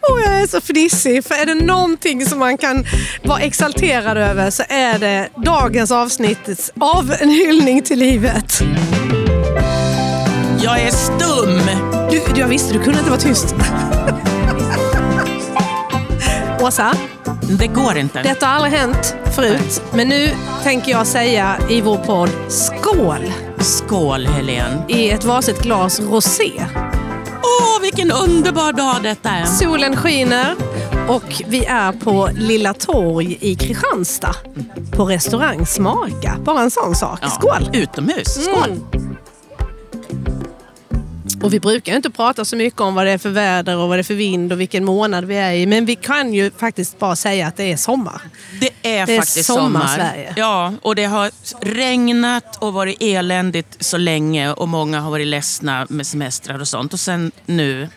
[0.00, 2.84] Och jag är så fnissig, för är det någonting som man kan
[3.24, 8.60] vara exalterad över så är det dagens avsnitt av En hyllning till livet.
[10.62, 11.60] Jag är stum!
[12.10, 13.54] Du, du, jag visste, du kunde inte vara tyst.
[16.60, 16.94] Åsa,
[17.58, 18.22] Det går inte.
[18.22, 19.82] detta har aldrig hänt förut.
[19.92, 20.30] Men nu
[20.62, 24.82] tänker jag säga i vår podd skål Skål Helen.
[24.88, 26.52] i ett varsitt glas rosé.
[27.98, 29.44] Vilken underbar dag detta är.
[29.44, 30.54] Solen skiner
[31.08, 34.34] och vi är på Lilla Torg i Kristianstad.
[34.92, 36.36] På restaurang Smaka.
[36.44, 37.18] Bara en sån sak.
[37.22, 37.70] Ja, Skål!
[37.72, 38.44] Utomhus.
[38.44, 38.70] Skål.
[38.92, 39.07] Mm.
[41.42, 43.98] Och vi brukar inte prata så mycket om vad det är för väder och vad
[43.98, 45.66] det är för vind och vilken månad vi är i.
[45.66, 48.20] Men vi kan ju faktiskt bara säga att det är sommar.
[48.60, 49.96] Det är Det är faktiskt sommar, sommar.
[49.96, 50.34] Sverige.
[50.36, 55.86] Ja, och det har regnat och varit eländigt så länge och många har varit ledsna
[55.90, 56.92] med semestrar och sånt.
[56.92, 57.88] Och sen nu,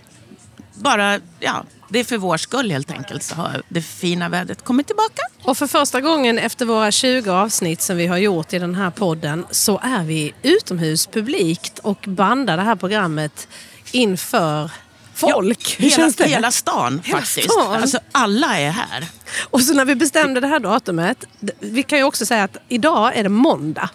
[0.73, 4.87] bara, ja, det är för vår skull helt enkelt så har det fina vädret kommit
[4.87, 5.21] tillbaka.
[5.43, 8.89] Och för första gången efter våra 20 avsnitt som vi har gjort i den här
[8.89, 13.47] podden så är vi utomhus publikt och bandar det här programmet
[13.91, 14.71] inför
[15.13, 15.79] folk.
[15.79, 16.27] Hur hela, känns det?
[16.27, 17.51] hela stan Hela faktiskt.
[17.51, 17.75] stan.
[17.75, 19.05] Alltså, alla är här.
[19.49, 21.25] Och så när vi bestämde det här datumet,
[21.59, 23.89] vi kan ju också säga att idag är det måndag.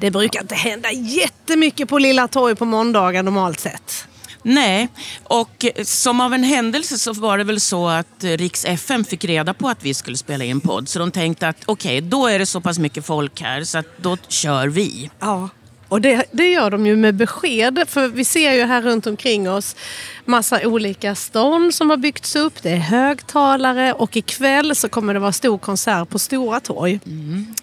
[0.00, 4.08] Det brukar inte hända jättemycket på Lilla Torg på måndagar normalt sett.
[4.42, 4.88] Nej,
[5.24, 9.54] och som av en händelse så var det väl så att Riks FM fick reda
[9.54, 10.88] på att vi skulle spela in podd.
[10.88, 13.98] Så de tänkte att okej, då är det så pass mycket folk här så att
[13.98, 15.10] då kör vi.
[15.20, 15.48] Ja.
[15.88, 17.84] Och det, det gör de ju med besked.
[17.86, 19.76] För vi ser ju här runt omkring oss
[20.24, 22.62] massa olika stånd som har byggts upp.
[22.62, 27.00] Det är högtalare och ikväll så kommer det vara stor konsert på Stora torg.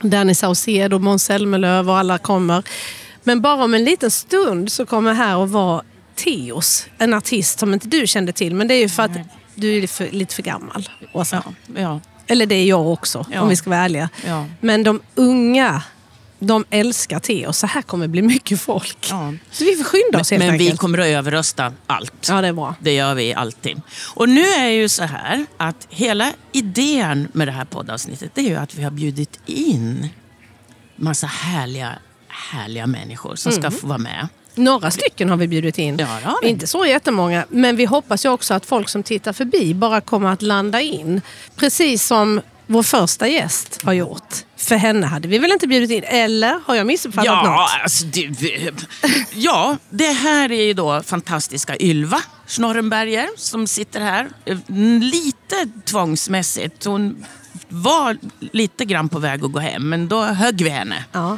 [0.01, 2.63] Danny Saucedo, Måns Zelmerlöw och alla kommer.
[3.23, 5.83] Men bara om en liten stund så kommer här att vara
[6.15, 8.55] Teos, en artist som inte du kände till.
[8.55, 9.11] Men det är ju för att
[9.55, 11.43] du är för, lite för gammal, Åsa.
[11.75, 13.41] Ja, ja, Eller det är jag också, Ja.
[13.41, 14.09] om vi ska vara ärliga.
[14.27, 14.45] ja.
[14.61, 15.83] Men de unga,
[16.39, 19.07] de älskar te och så här kommer det bli mycket folk.
[19.09, 19.33] ja.
[19.51, 20.79] Så vi får skynda oss helt Men vi enkelt.
[20.79, 22.27] kommer att överrösta allt.
[22.29, 22.75] Ja, det är bra.
[22.79, 23.81] Det gör vi alltid.
[24.13, 28.41] Och nu är det ju så här att hela idén med det här poddavsnittet det
[28.41, 30.07] är ju att vi har bjudit in
[30.95, 31.93] massa härliga,
[32.27, 34.27] härliga människor som ska få vara med.
[34.55, 35.97] Några stycken har vi bjudit in.
[35.99, 36.49] Ja, det.
[36.49, 40.29] Inte så jättemånga, men vi hoppas ju också att folk som tittar förbi bara kommer
[40.29, 41.21] att landa in.
[41.55, 44.33] Precis som vår första gäst har gjort.
[44.57, 46.03] För henne hade vi väl inte bjudit in?
[46.03, 47.69] Eller har jag missuppfattat Ja, något?
[47.83, 48.71] alltså, det,
[49.33, 54.29] ja, det här är ju då fantastiska Ylva Snorrenberger som sitter här.
[54.45, 54.57] Eh,
[55.01, 56.85] Lite tvångsmässigt.
[56.85, 57.25] Hon
[57.69, 58.17] var
[58.51, 61.05] lite grann på väg att gå hem, men då högg vi henne.
[61.11, 61.37] Ja.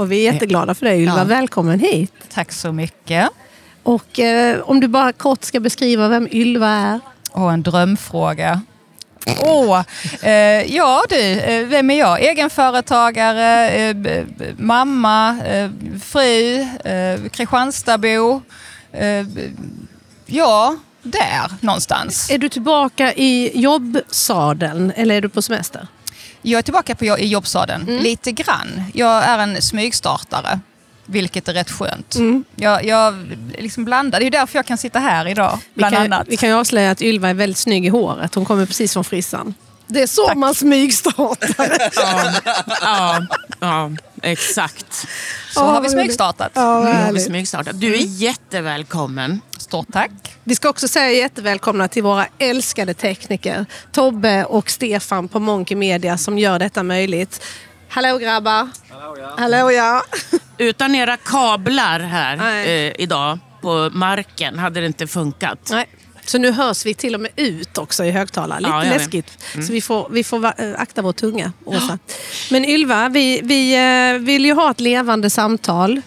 [0.00, 1.18] Och vi är jätteglada för det Ylva.
[1.18, 1.24] Ja.
[1.24, 2.12] Välkommen hit.
[2.34, 3.28] Tack så mycket.
[3.82, 7.00] Och eh, om du bara kort ska beskriva vem Ylva är.
[7.32, 8.60] Och en drömfråga.
[9.42, 9.82] Åh,
[10.22, 12.20] eh, ja du, eh, vem är jag?
[12.20, 15.70] Egenföretagare, eh, b- b- mamma, eh,
[16.02, 18.42] fru, eh, Kristianstadbo.
[18.92, 19.50] Eh, b-
[20.26, 22.30] ja, där någonstans.
[22.30, 25.86] Är du tillbaka i jobbsadeln eller är du på semester?
[26.42, 28.82] Jag är tillbaka på i jobbsadeln, lite grann.
[28.94, 30.60] Jag är en smygstartare,
[31.06, 32.16] vilket är rätt skönt.
[32.56, 36.02] Jag, jag liksom blandar, det är därför jag kan sitta här idag, Vi bland kan,
[36.12, 36.26] annat.
[36.30, 38.34] vi kan ju avslöja att Ylva är väldigt snygg i håret.
[38.34, 39.54] Hon kommer precis från frissan.
[39.86, 40.36] Det är så Tack.
[40.36, 41.90] man smygstartar.
[41.96, 42.32] Ja,
[42.80, 43.20] ja,
[43.60, 43.90] ja
[44.22, 45.06] exakt.
[45.50, 46.52] Så har vi smygstartat.
[46.54, 47.80] Ja, vad Nu har vi smygstartat.
[47.80, 49.40] Du är jättevälkommen.
[49.58, 50.10] Stort tack.
[50.44, 53.66] Vi ska också säga jättevälkomna till våra älskade tekniker.
[53.92, 57.42] Tobbe och Stefan på Monkey Media som gör detta möjligt.
[57.88, 58.68] Hallå grabbar!
[58.90, 59.34] Hallå ja!
[59.38, 60.02] Hallå, ja.
[60.58, 65.68] Utan era kablar här eh, idag på marken hade det inte funkat.
[65.70, 65.86] Nej.
[66.30, 68.60] Så nu hörs vi till och med ut också i högtalare.
[68.60, 69.44] Lite Ja, läskigt.
[69.52, 71.98] Så vi får, vi får äh, akta vår tunga, Åsa.
[72.50, 76.00] Men Ylva, vi, vi eh, vill ju ha ett levande samtal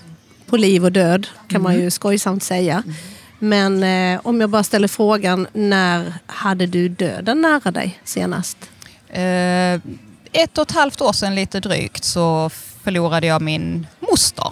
[0.46, 2.84] på liv och död, kan man ju skojsamt säga.
[3.40, 8.58] Men eh, om jag bara ställer frågan, när hade du döden nära dig senast?
[9.10, 9.74] Eh,
[10.32, 12.50] ett och ett halvt år sedan lite drygt så
[12.84, 14.52] förlorade jag min moster.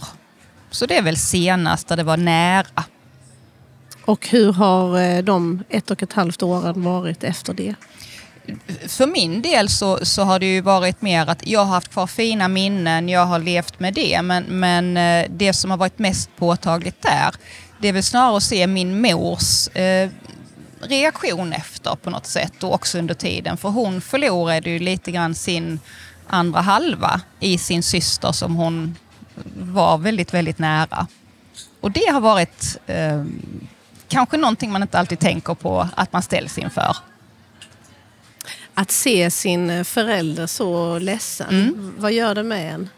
[0.72, 2.84] Så det är väl senast där det var nära.
[4.12, 7.76] Och hur har eh, de ett och ett halvt åren varit efter det?
[8.88, 12.08] För min del så, så har det ju varit mer att jag har haft kvar
[12.08, 14.22] fina minnen, jag har levt med det.
[14.22, 17.36] Men, men eh, det som har varit mest påtagligt där,
[17.82, 20.10] det är väl snarare att se min mors eh,
[20.82, 23.58] reaktion efter på något sätt och också under tiden.
[23.58, 25.80] För hon förlorade ju lite grann sin
[26.28, 28.96] andra halva i sin syster som hon
[29.56, 31.08] var väldigt, väldigt nära.
[31.82, 33.24] Och det har varit eh,
[34.12, 36.96] kanske någonting man inte alltid tänker på att man ställs inför.
[38.74, 41.94] Att se sin förälder så ledsen, Mm.
[41.98, 42.90] vad gör det med en?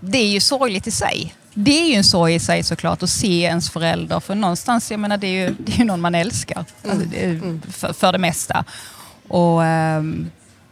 [0.00, 1.34] det är ju sorgligt i sig.
[1.54, 4.20] Det är ju en sorg i sig såklart att se ens förälder.
[4.20, 6.64] För någonstans, jag menar det är ju, det är någon man älskar.
[6.84, 8.64] Alltså, det är, för, för det mesta.
[9.28, 10.30] Och, ehm,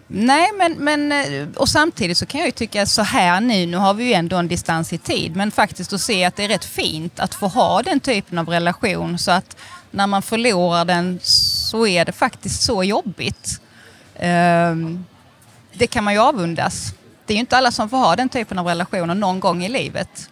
[0.08, 3.76] nej, men, men, eh, och samtidigt så kan jag ju tycka så här nu, nu
[3.76, 6.48] har vi ju ändå en distans i tid, men faktiskt att se att det är
[6.48, 9.56] rätt fint att få ha den typen av relation så att
[9.90, 13.60] när man förlorar den så är det faktiskt så jobbigt.
[14.14, 15.04] Ehm,
[15.72, 16.94] det kan man ju avundas.
[17.26, 19.68] Det är ju inte alla som får ha den typen av relationer någon gång i
[19.68, 20.30] livet.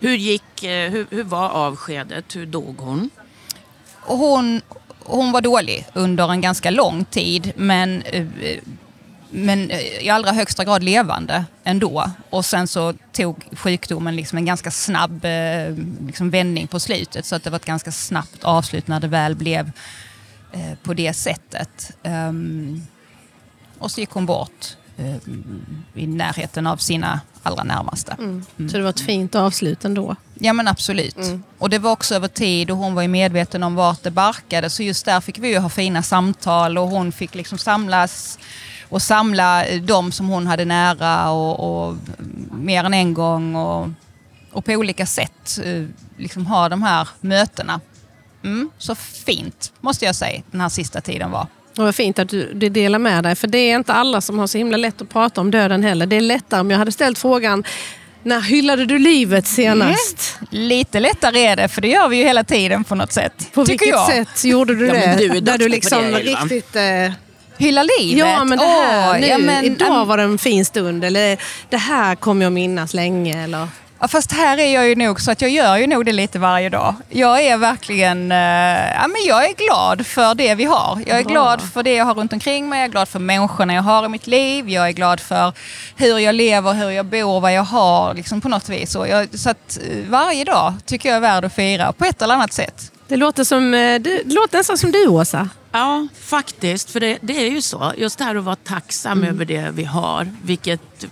[0.00, 2.36] Hur, gick, eh, hur, hur var avskedet?
[2.36, 3.10] Hur dog hon?
[4.00, 4.60] Hon,
[5.04, 8.26] hon var dålig under en ganska lång tid men, eh,
[9.30, 9.70] men
[10.00, 12.10] i allra högsta grad levande ändå.
[12.30, 15.74] Och sen så tog sjukdomen liksom en ganska snabb eh,
[16.06, 19.34] liksom vändning på slutet så att det var ett ganska snabbt avslut när det väl
[19.34, 19.70] blev
[20.52, 21.92] eh, på det sättet.
[22.02, 22.86] Ehm,
[23.78, 25.16] och så gick hon bort eh,
[25.94, 28.16] i närheten av sina allra närmaste.
[28.56, 30.16] Så det var ett fint avslut ändå.
[30.34, 31.16] Ja men absolut.
[31.58, 34.70] Och det var också över tid och hon var ju medveten om vart det barkade.
[34.70, 38.38] Så just där fick vi ju ha fina samtal och hon fick liksom samlas
[38.88, 41.96] och samla eh, de som hon hade nära och, och
[42.52, 43.88] mer än en gång och,
[44.52, 45.84] och på olika sätt eh,
[46.16, 47.80] liksom ha de här mötena.
[48.44, 51.46] Mm, så fint måste jag säga den här sista tiden var.
[51.76, 53.34] Och vad fint att du, du delar med dig.
[53.34, 56.06] För det är inte alla som har så himla lätt att prata om döden heller.
[56.06, 57.64] Det är lättare om jag hade ställt frågan
[58.22, 60.38] när hyllade du livet senast?
[60.50, 63.48] Lite lättare är det för det gör vi ju hela tiden på något sätt.
[63.54, 64.06] På vilket jag.
[64.06, 65.06] sätt gjorde du Ja, det?
[65.06, 66.76] men du är Där duktig du liksom det, riktigt...
[66.76, 67.12] Eh,
[67.58, 68.18] Hylla livet?
[68.28, 71.04] ja men det här Åh, nu, ja, men- idag var det en fin stund.
[71.04, 71.38] Eller
[71.70, 73.44] det här kommer jag minnas länge.
[73.44, 73.68] Eller?
[74.00, 76.38] Ja, fast här är jag ju nog så att jag gör ju nog det lite
[76.38, 76.94] varje dag.
[77.08, 78.38] Jag är verkligen eh,
[78.94, 81.02] ja, men jag är glad för det vi har.
[81.06, 81.32] Jag är Bra.
[81.32, 82.78] glad för det jag har runt omkring mig.
[82.78, 84.68] Jag är glad för människorna jag har i mitt liv.
[84.68, 85.52] Jag är glad för
[85.96, 88.94] hur jag lever, hur jag bor, vad jag har liksom på något vis.
[89.08, 92.34] Jag, så att eh, varje dag tycker jag är värd att fira på ett eller
[92.34, 92.92] annat sätt.
[93.08, 95.48] Det låter, som, eh, det, låter nästan som du Åsa.
[95.72, 96.90] Ja, faktiskt.
[96.90, 97.92] För det, det är ju så.
[97.96, 100.28] Just det här att vara tacksam över det vi har.
[100.42, 101.06] Vilket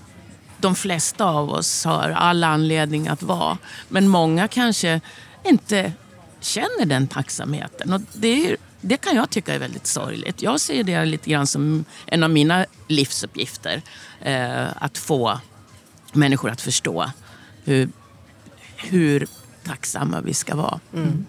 [0.59, 3.59] de flesta av oss har all anledning att vara.
[3.89, 5.01] Men många kanske
[5.45, 5.93] inte
[6.41, 7.93] känner den tacksamheten.
[7.93, 10.43] Och det, är, det kan jag tycka är väldigt sorgligt.
[10.43, 13.83] Jag ser det lite grann som en av mina livsuppgifter.
[14.21, 15.41] Eh, att få
[16.13, 17.11] människor att förstå
[17.65, 17.89] hur,
[18.77, 19.27] hur
[19.65, 20.81] tacksamma vi ska vara.
[20.95, 21.27] Mm.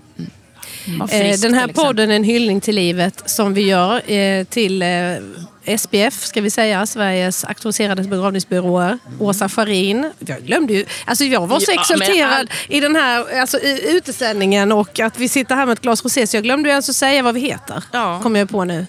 [0.88, 4.82] Var Eh, Den här podden är en hyllning till livet som vi gör eh, till
[4.82, 8.98] eh, SPF, ska vi säga, Sveriges auktoriserade begravningsbyråer.
[9.20, 10.12] Åsa Farin.
[10.20, 13.58] Jag glömde ju, alltså jag var så Ja, men exalterad all- i den här alltså,
[13.60, 16.76] i uteställningen och att vi sitter här med ett glas rosé så jag glömde ju
[16.76, 17.84] alltså säga vad vi heter.
[17.92, 18.20] Ja.
[18.24, 18.86] Kommer jag på nu.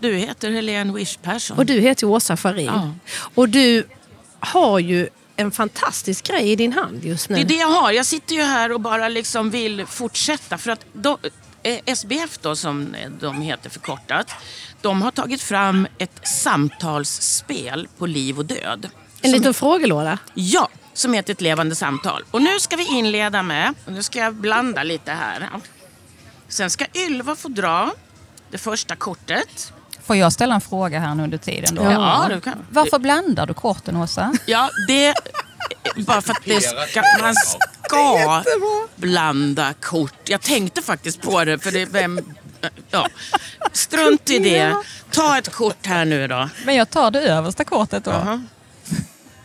[0.00, 1.58] Du heter Helene Wish Persson.
[1.58, 2.66] Och du heter Åsa Farin.
[2.66, 2.90] Ja.
[3.34, 3.84] Och du
[4.40, 5.08] har ju
[5.40, 7.36] en fantastisk grej i din hand just nu.
[7.36, 7.92] Det är det jag har.
[7.92, 10.58] Jag sitter ju här och bara liksom vill fortsätta.
[10.58, 11.18] För att de,
[11.62, 14.30] eh, SBF då, som de heter förkortat,
[14.80, 18.88] de har tagit fram ett samtalsspel på liv och död.
[19.22, 20.18] En Som- liten frågelåda.
[20.34, 22.24] Ja, som heter Ett levande samtal.
[22.30, 25.48] Och nu ska vi inleda med, och nu ska jag blanda lite här.
[26.48, 27.92] Sen ska Ylva få dra
[28.50, 29.72] det första kortet.
[30.10, 31.82] Får jag ställa en fråga här nu under tiden då?
[31.82, 32.54] Ja, du kan.
[32.70, 34.34] Varför blandar du korten Åsa?
[34.46, 35.14] Ja, det...
[35.96, 38.42] Bara för att det ska, man ska
[38.96, 40.14] blanda kort.
[40.24, 41.58] Jag tänkte faktiskt på det.
[41.58, 42.20] För det vem,
[42.90, 43.08] ja.
[43.72, 44.76] Strunt i det.
[45.10, 46.48] Ta ett kort här nu då.
[46.64, 48.10] Men jag tar det översta kortet då.
[48.10, 48.44] Jaha.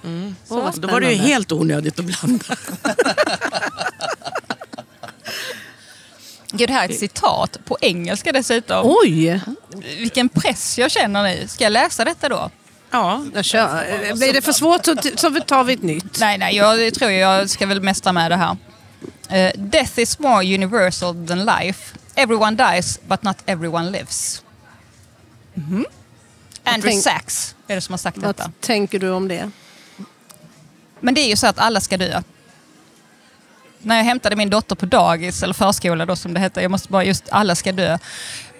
[0.03, 2.45] Åh, vad Då var det ju helt onödigt att blanda.
[6.57, 8.81] Gud, det här är ett citat på engelska dessutom.
[9.03, 9.41] Oj!
[9.97, 11.47] Vilken press jag känner nu.
[11.47, 12.49] Ska jag läsa detta då?
[12.91, 14.13] Ja, Jag kör.
[14.15, 16.19] Blir det för svårt så, så tar vi ett nytt.
[16.19, 18.57] Nej, nej, jag tror jag ska väl mästra med det här.
[19.29, 21.97] Eh, death is more universal than life.
[22.15, 24.41] Everyone dies, but not everyone lives.
[26.63, 28.43] Andrew tänk- Sachs är det som har sagt detta.
[28.43, 29.51] Vad tänker du om det?
[30.99, 32.21] Men det är ju så att alla ska dö.
[33.85, 36.91] När jag hämtade min dotter på dagis, eller förskola då som det heter, jag måste
[36.91, 37.97] bara just alla ska dö.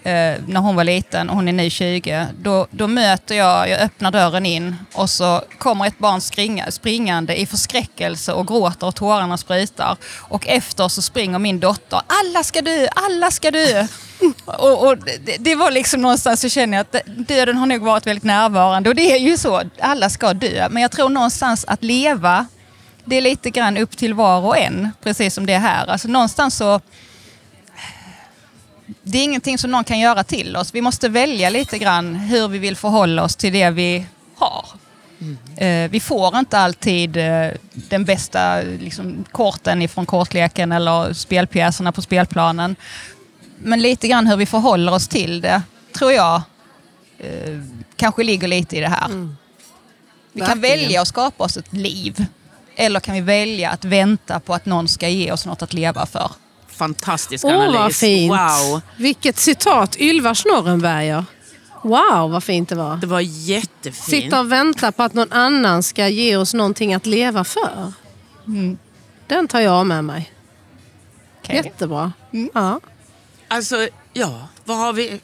[0.03, 3.79] Eh, när hon var liten och hon är nu 20, då, då möter jag, jag
[3.79, 8.95] öppnar dörren in och så kommer ett barn springa, springande i förskräckelse och gråter och
[8.95, 9.97] tårarna sprutar.
[10.19, 13.87] Och efter så springer min dotter, alla ska dö, alla ska dö.
[14.45, 18.07] Och, och det, det var liksom någonstans så känner jag att döden har nog varit
[18.07, 20.67] väldigt närvarande och det är ju så, alla ska dö.
[20.69, 22.47] Men jag tror någonstans att leva
[23.05, 25.87] det är lite grann upp till var och en, precis som det är här.
[25.87, 26.81] Alltså någonstans så...
[29.03, 30.73] Det är ingenting som någon kan göra till oss.
[30.73, 34.65] Vi måste välja lite grann hur vi vill förhålla oss till det vi har.
[35.57, 42.01] Eh, vi får inte alltid eh, den bästa liksom, korten ifrån kortleken eller spelpjäserna på
[42.01, 42.75] spelplanen.
[43.57, 45.61] Men lite grann hur vi förhåller oss till det,
[45.97, 46.41] tror jag,
[47.17, 47.59] eh,
[47.95, 49.35] kanske ligger lite i det här.
[50.33, 52.25] Vi kan välja att skapa oss ett liv.
[52.75, 56.05] Eller kan vi välja att vänta på att någon ska ge oss något att leva
[56.05, 56.31] för?
[56.67, 57.75] Fantastisk Åh, analys.
[57.75, 58.31] vad fint.
[58.31, 58.81] Wow.
[58.97, 59.97] Vilket citat.
[59.99, 61.25] Ylva Snorrenberger.
[61.83, 62.97] Wow, vad fint det var.
[62.97, 63.95] Det var jättefint.
[64.23, 67.93] Sitta och vänta på att någon annan ska ge oss någonting att leva för.
[69.27, 70.31] Den tar jag med mig.
[71.43, 71.55] Okej.
[71.55, 72.13] Jättebra.
[72.53, 72.79] Ja.
[73.47, 75.19] Alltså, ja, vad har vi...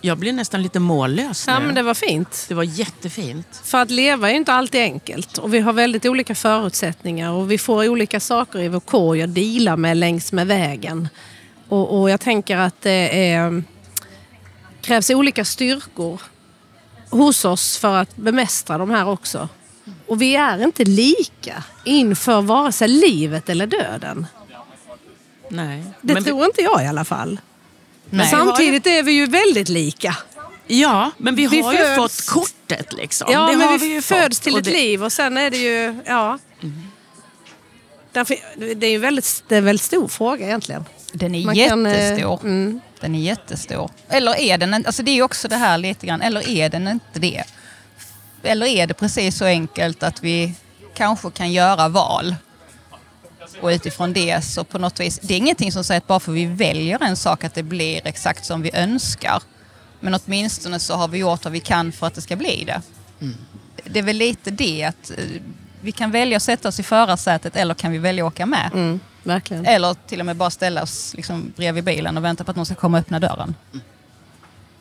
[0.00, 1.52] Jag blir nästan lite mållös nu.
[1.52, 2.44] ja, men det var fint.
[2.48, 3.60] Det var jättefint.
[3.64, 5.38] För att leva är ju inte alltid enkelt.
[5.38, 7.32] Och vi har väldigt olika förutsättningar.
[7.32, 11.08] Och vi får olika saker i vår korg att deala med längs med vägen.
[11.68, 13.62] Och, och jag tänker att det är,
[14.80, 16.20] krävs olika styrkor
[17.10, 19.48] hos oss för att bemästra de här också.
[20.06, 24.26] Och vi är inte lika inför vare sig livet eller döden.
[25.48, 25.84] Nej.
[26.00, 27.40] Det men tror inte jag i alla fall.
[28.10, 28.30] Men Nej.
[28.30, 30.16] samtidigt är vi ju väldigt lika.
[30.66, 33.28] ja, men vi Vi har ju föds- fått kortet liksom.
[33.32, 34.44] Ja, det men har vi, vi ju föds fått.
[34.44, 35.98] till ett det- liv och sen är det ju...
[36.06, 36.38] Ja.
[38.12, 38.36] Därför,
[38.74, 40.84] det är ju väldigt, det är en väldigt stor fråga egentligen.
[41.12, 42.40] Den är Man kan, eh, jättestor.
[42.42, 42.80] mm.
[43.00, 43.90] Den är jättestor.
[44.08, 46.68] Eller är den en- alltså det är ju också det här lite grann, eller är
[46.68, 47.44] den inte det?
[48.42, 50.54] Eller är det precis så enkelt att vi
[50.94, 52.34] kanske kan göra val?
[53.62, 56.32] Och utifrån det så på något vis, det är ingenting som säger att bara för
[56.32, 59.42] vi väljer en sak att det blir exakt som vi önskar.
[60.00, 62.82] Men åtminstone så har vi gjort vad vi kan för att det ska bli det.
[63.84, 65.24] Det är väl lite det att eh,
[65.80, 68.70] vi kan välja att sätta oss i förarsätet eller kan vi välja att åka med.
[68.74, 69.66] Mm, verkligen.
[69.66, 72.66] Eller till och med bara ställa oss liksom bredvid bilen och vänta på att någon
[72.66, 73.54] ska komma och öppna dörren.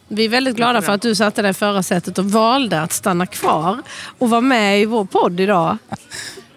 [0.08, 3.26] Vi är väldigt glada för att du satte dig i förarsätet och valde att stanna
[3.26, 3.82] kvar
[4.20, 5.78] och vara med i vår podd idag.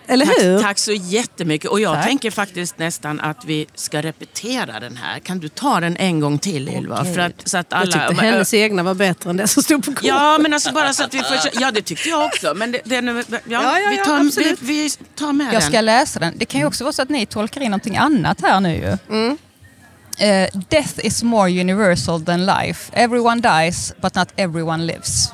[0.07, 0.57] Eller hur?
[0.59, 1.71] Tack, tack så jättemycket.
[1.71, 2.05] Och jag Tack.
[2.07, 5.19] tänker faktiskt nästan att vi ska repetera den här.
[5.19, 7.05] Kan du ta den en gång till Ylva?
[7.05, 9.85] För att, så att Jag alla, tyckte hennes egna var bättre än det som stod
[9.85, 10.05] på kortet.
[10.09, 11.37] Ja, men alltså bara så att vi får...
[11.61, 12.55] Ja, det tyckte jag också.
[12.57, 15.47] Men det, det, är nu- ja, Ja, ja, vi, ja, tar, vi, vi tar med
[15.47, 15.63] Jag den.
[15.63, 16.35] ska läsa den.
[16.37, 18.99] Det kan ju också vara så att ni tolkar in någonting annat här nu ju.
[19.17, 19.39] Mm.
[20.19, 22.93] Eh, death is more universal than life.
[22.95, 25.33] Everyone dies but not everyone lives.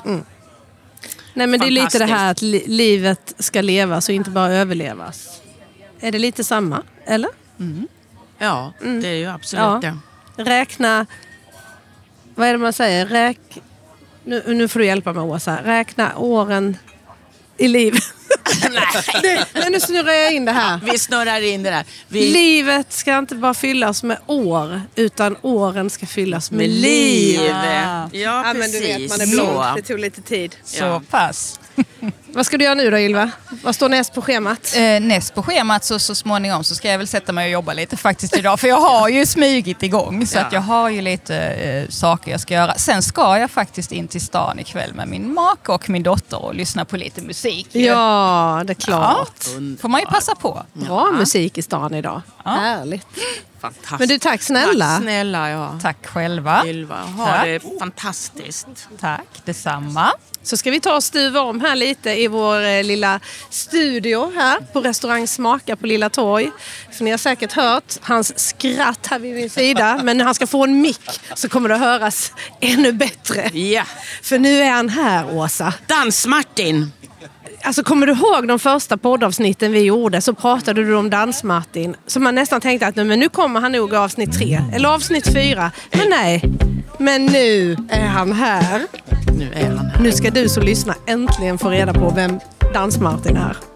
[1.33, 4.53] Nej, men det är lite det här att li- livet ska levas och inte bara
[4.53, 5.41] överlevas.
[5.99, 6.83] Är det lite samma?
[7.05, 7.29] Eller?
[8.37, 9.93] Ja, det är ju absolut Ja.
[10.35, 10.43] det.
[10.43, 11.05] Räkna...
[12.35, 13.05] Vad är det man säger?
[13.05, 13.39] Räk...
[14.23, 15.59] Nu, nu får du hjälpa mig Åsa.
[15.63, 16.77] Räkna åren
[17.57, 18.03] i livet.
[19.23, 20.79] Nej, men nu snurrar jag in det här.
[20.91, 21.85] Vi snurrar in det där.
[22.07, 27.39] Vi, Livet ska inte bara fyllas med år, utan åren ska fyllas med, med liv.
[27.41, 27.51] liv.
[27.51, 28.81] Ja, Ja, men precis.
[28.81, 29.75] du vet, man är blond.
[29.75, 30.55] Det tog lite tid.
[30.63, 31.01] Så Ja.
[31.09, 31.59] pass.
[32.33, 33.31] Vad ska du göra nu då Ylva?
[33.63, 34.75] Vad står näst på schemat?
[34.75, 37.73] Eh, näst på schemat så, så småningom så ska jag väl sätta mig och jobba
[37.73, 38.59] lite faktiskt idag.
[38.59, 40.41] För jag har ju smugit igång så Ja.
[40.41, 42.73] att jag har ju lite eh, saker jag ska göra.
[42.77, 46.55] Sen ska jag faktiskt in till stan ikväll med min make och min dotter och
[46.55, 47.67] lyssna på lite musik.
[47.71, 49.43] Ja, det är klart.
[49.81, 50.63] Får man ju passa på.
[50.73, 52.21] Bra musik i stan idag.
[52.45, 52.51] Ja.
[52.51, 53.07] Härligt.
[53.61, 53.99] Fantastiskt.
[53.99, 54.85] Men du, tack snälla.
[54.85, 55.79] Tack snälla, ja.
[55.81, 56.63] Tack själva.
[56.67, 57.45] Ylva, ha Tack.
[57.45, 58.67] det fantastiskt.
[58.99, 60.11] Tack detsamma.
[60.43, 64.59] Så ska vi ta och stuva om här lite i vår eh, lilla studio här
[64.73, 66.51] på restaurang Smaka på Lilla Torg.
[66.91, 69.99] För ni har säkert hört hans skratt här vid min sida.
[70.03, 73.57] Men när han ska få en mick så kommer det att höras ännu bättre.
[73.57, 73.83] Ja.
[74.21, 75.73] För nu är han här, Åsa.
[75.87, 76.91] Dans-Martin.
[77.63, 81.95] Alltså, kommer du ihåg de första poddavsnitten vi gjorde så pratade du om Dans-Martin.
[82.07, 85.33] Så man nästan tänkte att men nu kommer han nog i avsnitt tre eller avsnitt
[85.33, 85.71] fyra.
[85.91, 86.43] Men nej,
[86.97, 88.81] men nu är han här.
[89.37, 90.01] Nu är han här.
[90.01, 92.39] Nu ska du som lyssnar äntligen få reda på vem
[92.73, 93.68] Dans-Martin är.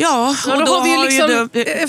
[0.00, 1.62] Ja, Ja, och då då har vi ju liksom- ju du...
[1.72, 1.88] eh,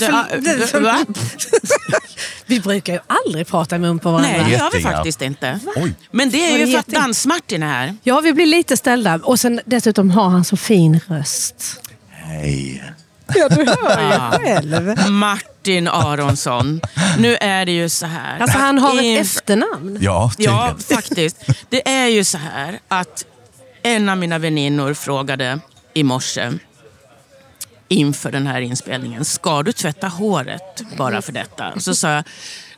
[0.60, 1.06] du- för- du- va?
[2.46, 4.30] Vi brukar ju aldrig prata i mun på varandra.
[4.38, 5.60] Nej, det gör vi faktiskt inte.
[5.76, 5.94] Oj.
[6.12, 6.88] Men det är det ju för att?
[6.88, 7.96] Dans-Martin är här.
[8.04, 9.20] Ja, vi blir lite ställda.
[9.24, 11.82] Och sen dessutom har han så fin röst.
[12.10, 12.84] Hej.
[13.36, 15.10] Ja, du hör ju själv.
[15.12, 16.82] Martin Aronsson.
[17.18, 18.40] Nu är det ju så här.
[18.40, 19.98] Alltså han har ett efternamn.
[20.02, 21.02] Ja, Ja, tydligen.
[21.02, 21.38] faktiskt.
[21.70, 23.26] Det är ju så här att
[23.84, 25.60] en av mina väninnor frågade
[25.94, 26.52] i morse
[27.92, 31.80] inför den här inspelningen, ska du tvätta håret bara för detta?
[31.80, 32.24] Så sa jag,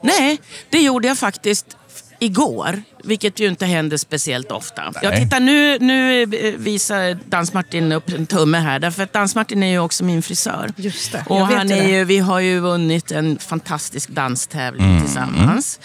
[0.02, 1.78] nej, det gjorde jag faktiskt
[2.20, 4.84] igår, vilket ju inte händer speciellt ofta.
[4.84, 4.94] Nej.
[5.02, 6.26] Jag tittar nu, nu
[6.58, 10.72] visar Dans-Martin upp en tumme här, därför att Dans-Martin är ju också min frisör.
[10.76, 11.90] Just det, Och han är det.
[11.90, 15.80] ju, vi har ju vunnit en fantastisk danstävling tillsammans.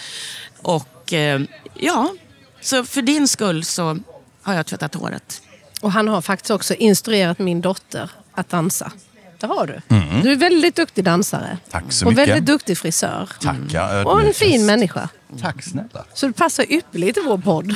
[0.62, 1.40] Och eh,
[1.74, 2.12] ja,
[2.60, 3.98] så för din skull så
[4.42, 5.42] har jag tvättat håret.
[5.80, 8.92] Och han har faktiskt också instruerat min dotter att dansa.
[9.40, 9.80] Det har du.
[10.22, 11.58] Du är väldigt duktig dansare.
[11.70, 12.28] Tack så och mycket.
[12.28, 13.30] väldigt duktig frisör.
[13.40, 15.08] Tackar Och en fin människa.
[15.40, 16.04] Tack snälla.
[16.14, 17.74] Så det passar ypperligt i vår podd.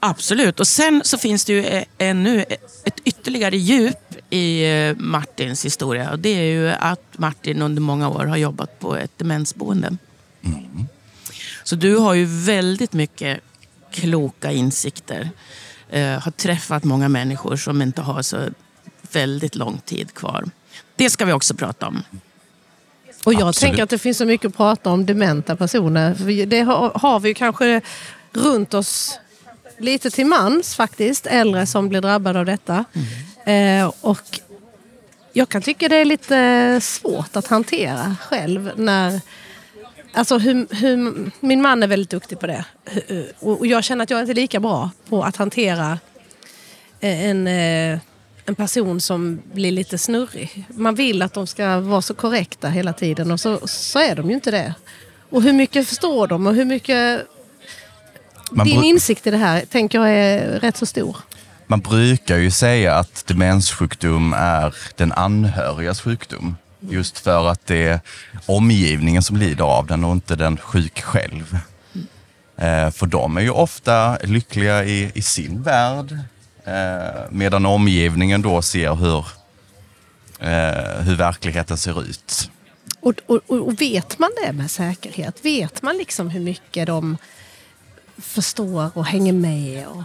[0.00, 0.60] Absolut.
[0.60, 2.44] Och sen så finns det ju eh, ännu
[2.84, 6.10] ett ytterligare djup i eh, Martins historia.
[6.10, 9.96] Och det är ju att Martin under många år har jobbat på ett demensboende.
[11.64, 13.40] Så du har ju väldigt mycket
[13.90, 15.30] kloka insikter.
[15.90, 18.48] Eh, har träffat många människor som inte har så
[19.12, 20.44] väldigt lång tid kvar.
[21.02, 22.02] Det ska vi också prata om.
[23.24, 23.56] Och jag Absolut.
[23.56, 26.46] tänker att det finns så mycket att prata om dementa personer.
[26.46, 27.80] Det har, vi ju kanske
[28.32, 29.18] runt oss
[29.78, 31.26] lite till mans faktiskt.
[31.26, 32.84] Äldre som blir drabbade av detta.
[33.44, 34.40] Eh, och
[35.32, 38.70] jag kan tycka det är lite svårt att hantera själv.
[38.76, 39.20] När,
[40.12, 42.64] alltså hur, hur, min man är väldigt duktig på det.
[43.38, 45.98] Och jag känner att jag inte är lika bra på att hantera
[47.00, 47.98] en, eh,
[48.46, 50.66] en person som blir lite snurrig.
[50.68, 54.28] Man vill att de ska vara så korrekta hela tiden och så, så är de
[54.28, 54.74] ju inte det.
[55.30, 57.26] Och hur mycket förstår de och hur mycket...
[58.50, 61.16] Man, din insikt i det här tänker jag är rätt så stor.
[61.66, 66.56] man brukar ju säga att demenssjukdom är den anhörigas sjukdom.
[66.80, 68.00] Just för att det är
[68.46, 71.58] omgivningen som lider av den och inte den sjuk själv.
[72.56, 76.18] Eh, för de är ju ofta lyckliga i, i sin värld.
[76.64, 79.26] Eh, medan omgivningen då ser hur,
[80.38, 82.50] eh, hur verkligheten ser ut.
[83.00, 85.44] Och, och, och vet man det med säkerhet?
[85.44, 87.16] Vet man liksom hur mycket de
[88.18, 89.86] förstår och hänger med?
[89.86, 90.02] Och...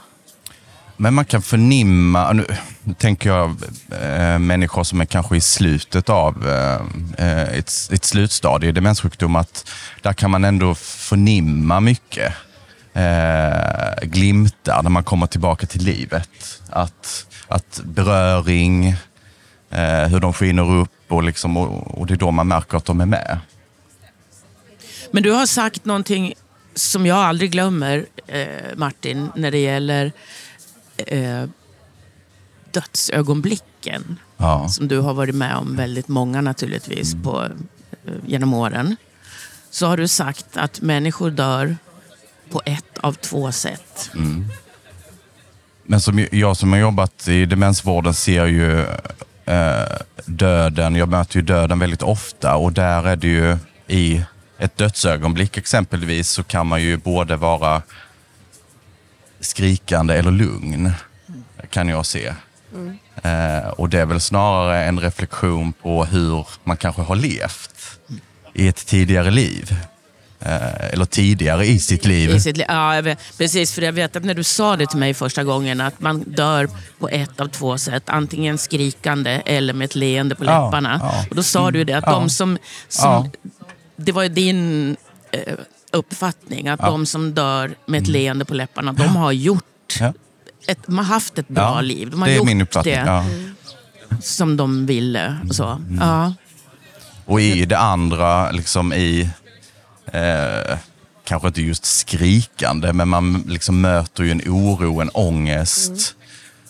[0.98, 2.46] Men man kan förnimma, nu,
[2.84, 3.56] nu tänker jag
[4.02, 6.48] eh, människor som är kanske i slutet av
[7.18, 9.70] eh, ett, ett slutstadie i demenssjukdom, att
[10.02, 12.34] där kan man ändå förnimma mycket
[12.98, 16.62] eh, glimtar när man kommer tillbaka till livet.
[16.70, 18.88] Att, att beröring,
[19.70, 22.86] eh, hur de skiner upp och, liksom, och, och det är då man märker att
[22.86, 23.40] de är med.
[25.12, 26.34] Men du har sagt någonting
[26.76, 30.12] som jag aldrig glömmer, eh, Martin, när det gäller
[30.98, 31.44] eh,
[32.72, 34.20] dödsögonblicken.
[34.38, 34.70] Ja.
[34.70, 37.44] Som du har varit med om väldigt många naturligtvis på,
[38.06, 38.96] eh, genom åren.
[39.70, 41.78] Så har du sagt att människor dör
[42.50, 44.10] på ett av två sätt.
[45.84, 48.80] Men som jag som har jobbat i demensvården ser ju
[49.46, 53.58] eh, döden, jag möter ju döden väldigt ofta och där är det ju
[53.88, 54.24] i
[54.58, 57.82] ett dödsögonblick exempelvis så kan man ju både vara
[59.40, 60.92] skrikande eller lugn,
[61.70, 62.34] kan jag se.
[63.24, 68.00] Eh, och det är väl snarare en reflektion på hur man kanske har levt
[68.54, 69.76] i ett tidigare liv.
[70.40, 72.30] Eh, eller tidigare i sitt liv.
[72.30, 73.04] I sitt, li- ja,
[73.38, 76.24] precis, för jag vet att när du sa det till mig första gången att man
[76.28, 76.70] dör
[77.00, 78.04] på ett av två sätt.
[78.06, 81.00] Antingen skrikande eller med ett leende på Ja, läpparna.
[81.04, 81.26] ja.
[81.30, 82.58] Och då sa du det att de som...
[82.88, 83.30] som.
[83.96, 84.96] Det var ju din
[85.32, 85.54] eh,
[85.92, 90.00] uppfattning att de som dör med ett leende på läpparna, de har gjort
[90.68, 92.10] ett, de har haft ett bra liv.
[92.10, 92.96] De har det är gjort min uppfattning.
[92.96, 93.24] det
[94.22, 95.38] som de ville.
[95.50, 95.82] och Så.
[96.00, 96.34] Ja.
[97.26, 99.30] Och i det andra, liksom i,
[100.14, 100.78] eh,
[101.24, 106.16] kanske inte just skrikande, men man liksom möter ju en oro, en ångest.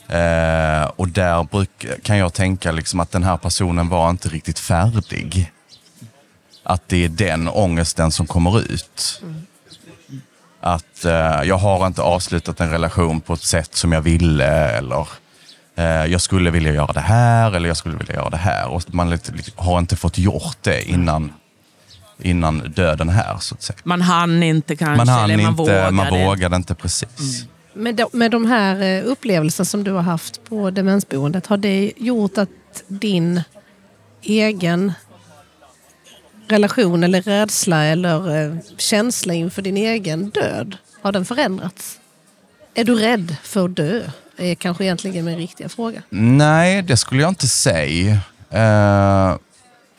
[0.08, 4.60] Eh, och där bruk, kan jag tänka liksom att den här personen var inte riktigt
[4.60, 5.52] färdig.
[6.64, 9.22] Att det är den ångesten som kommer ut.
[10.62, 15.08] Att eh, jag har inte avslutat en relation på ett sätt som jag ville eller
[15.76, 18.68] eh, jag skulle vilja göra det här eller jag skulle vilja göra det här.
[18.68, 19.20] Och man
[19.56, 21.34] har inte fått gjort det innan,
[22.22, 23.78] innan döden är här så att säga.
[23.84, 25.92] Man hann inte kanske, Man hann eller man inte, vågade.
[25.92, 27.46] man vågade inte precis.
[27.74, 31.94] Med de, med de här eh, upplevelserna som du har haft på demensboendet, har det
[31.98, 32.50] gjort att
[32.88, 33.42] din
[34.22, 34.94] egen
[36.48, 42.00] relation eller rädsla eller eh, känsla inför din egen död, har den förändrats?
[42.74, 44.02] Är du rädd för att dö?
[44.38, 46.02] är kanske egentligen min riktiga fråga.
[46.10, 48.20] Nej, det skulle jag inte säga.
[48.50, 49.36] Eh,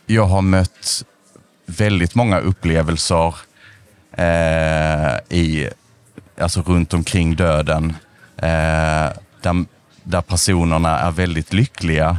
[0.06, 1.04] jag har mött
[1.68, 3.34] väldigt många upplevelser
[4.12, 5.68] eh, i,
[6.40, 7.96] alltså runt omkring döden
[8.36, 9.08] eh,
[9.42, 9.64] där,
[10.02, 12.18] där personerna är väldigt lyckliga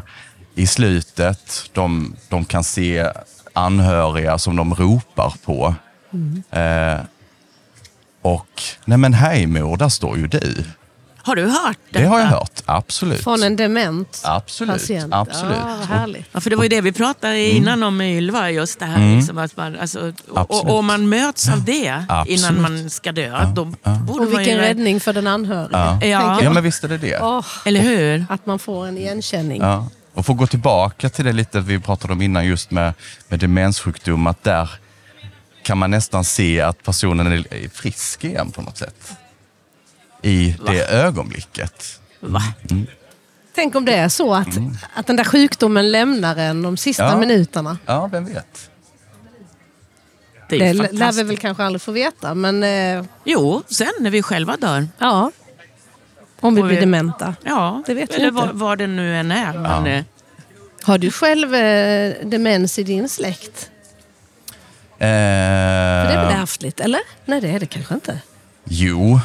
[0.55, 1.69] i slutet.
[1.73, 3.12] De, de kan se
[3.53, 5.75] anhöriga som de ropar på.
[6.51, 6.99] Eh,
[8.21, 10.63] Och, nej men hej mor, där står ju du.
[11.23, 12.03] Har du hört detta?
[12.03, 13.23] Det har jag hört, absolut.
[13.23, 15.13] Från en dement Absolut, patient.
[15.13, 15.55] absolut.
[15.58, 16.25] Ja, vad härligt.
[16.32, 19.15] Ja, för det var ju det vi pratade innan om med Ylva, just det här.
[19.15, 20.63] Liksom, att man, alltså, och, Absolut.
[20.63, 22.39] och om man möts av det Absolut.
[22.39, 23.75] innan man ska dö, då borde
[24.12, 24.62] Och man vilken ju...
[24.62, 25.99] räddning för den anhöriga.
[26.01, 26.05] Ja.
[26.08, 27.19] Ja, Ja men visst är det det.
[27.21, 28.25] Åh, eller hur?
[28.29, 29.62] att man får en igenkänning.
[29.62, 29.88] Ja.
[30.13, 32.93] Och få gå tillbaka till det lite vi pratade om innan just med,
[33.27, 34.69] med demenssjukdom, att där
[35.63, 39.12] kan man nästan se att personen är är frisk igen på något sätt.
[40.21, 41.99] I det ögonblicket.
[42.19, 42.41] Va?
[43.55, 44.47] Tänk om det är så att,
[44.93, 47.17] att den där sjukdomen lämnar en de sista Ja.
[47.17, 47.77] minuterna.
[47.86, 48.69] Ja, vem vet?
[50.49, 54.10] Det är Det lär vi väl kanske aldrig få veta, men eh, Jo, sen när
[54.10, 54.88] vi själva dör.
[54.97, 55.32] ja.
[56.41, 57.36] Om vi Och blir vi- dementa.
[57.43, 58.49] Ja, Det vet vi eller inte.
[58.53, 59.53] vad, det nu än är.
[59.58, 60.03] Men, eh,
[60.84, 63.69] Har du själv eh, demens i din släkt?
[64.97, 66.99] Eh, För det är väl ärftligt, eller?
[67.25, 68.21] Nej, det är det kanske inte.
[68.63, 69.19] Jo,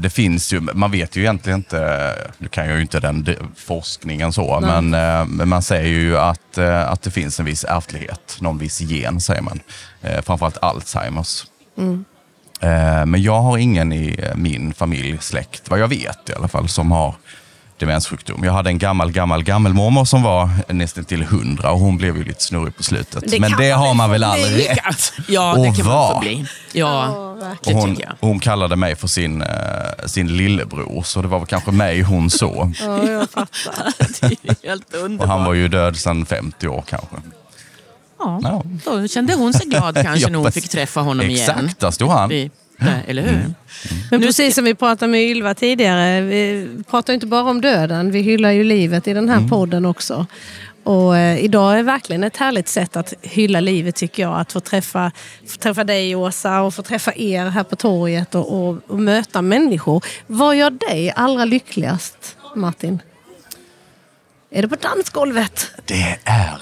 [0.00, 0.60] det finns ju.
[0.60, 4.82] Man vet ju egentligen inte, nu kan jag ju inte den de- forskningen så, Nej.
[4.82, 8.58] men, eh, men man säger ju att, eh, att det finns en viss ärftlighet, någon
[8.58, 9.60] viss gen säger man.
[10.02, 11.44] Eh, Framförallt Alzheimers.
[12.60, 16.48] Eh, Men jag har ingen i eh, min familj, släkt, vad jag vet i alla
[16.48, 17.14] fall, som har
[17.80, 18.44] demenssjukdom.
[18.44, 22.24] Jag hade en gammal, gammal, gammelmormor som var nästan till hundra och hon blev ju
[22.24, 23.24] lite snurrig på slutet.
[23.30, 26.46] Det Men det har man väl all rätt ja, det kan man få bli.
[26.72, 27.08] Ja,
[27.66, 28.28] Och hon, tycker jag.
[28.28, 29.48] hon kallade mig för sin, eh,
[30.06, 32.74] sin lillebror, så det var väl kanske mig hon såg.
[32.80, 33.92] Ja, jag fattar.
[34.20, 35.28] Det är ju helt Och underbart.
[35.28, 37.16] han var ju död sedan 50 år kanske.
[38.18, 38.40] ja.
[38.42, 38.62] Ja.
[38.84, 41.50] Då kände hon sig glad kanske Ja, när hon fick träffa honom igen.
[41.58, 42.50] Exakt, där stod han.
[42.80, 43.54] Vi, där, eller hur?
[44.10, 48.20] Men precis som vi pratade med Ylva tidigare, vi pratar inte bara om döden, vi
[48.20, 50.26] hyllar ju livet i den här podden också.
[50.84, 54.40] Och eh, idag är verkligen ett härligt sätt att hylla livet tycker jag.
[54.40, 55.12] Att få träffa,
[55.46, 59.42] få träffa dig Åsa och få träffa er här på torget och, och, och möta
[59.42, 60.04] människor.
[60.26, 62.98] Vad gör dig allra lyckligast Martin?
[64.50, 65.70] Är det på dansgolvet?
[65.84, 66.60] Det är,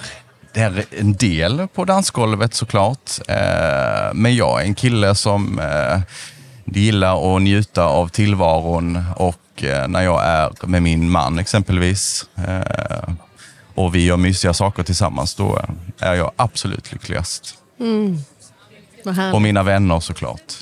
[0.52, 3.10] det är en del på dansgolvet såklart.
[3.28, 6.00] Eh, men jag är en kille som eh,
[6.64, 13.14] gillar att njuta av tillvaron och eh, när jag är med min man exempelvis eh,
[13.74, 15.60] och vi gör mysiga saker tillsammans, då
[15.98, 17.54] är jag absolut lyckligast.
[19.04, 19.34] Härligt.
[19.34, 20.54] Och mina vänner såklart.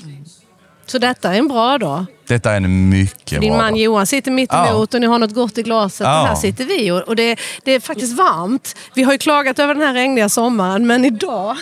[0.87, 2.05] Så detta är en bra dag?
[2.27, 3.79] Detta är en mycket Din bra man dag.
[3.81, 4.69] Johan sitter mitt Ja.
[4.69, 6.05] emot och ni har något gott i glaset.
[6.07, 6.21] Ja.
[6.21, 8.75] Och här sitter vi och, och det, det är faktiskt varmt.
[8.93, 11.57] Vi har ju klagat över den här regniga sommaren men idag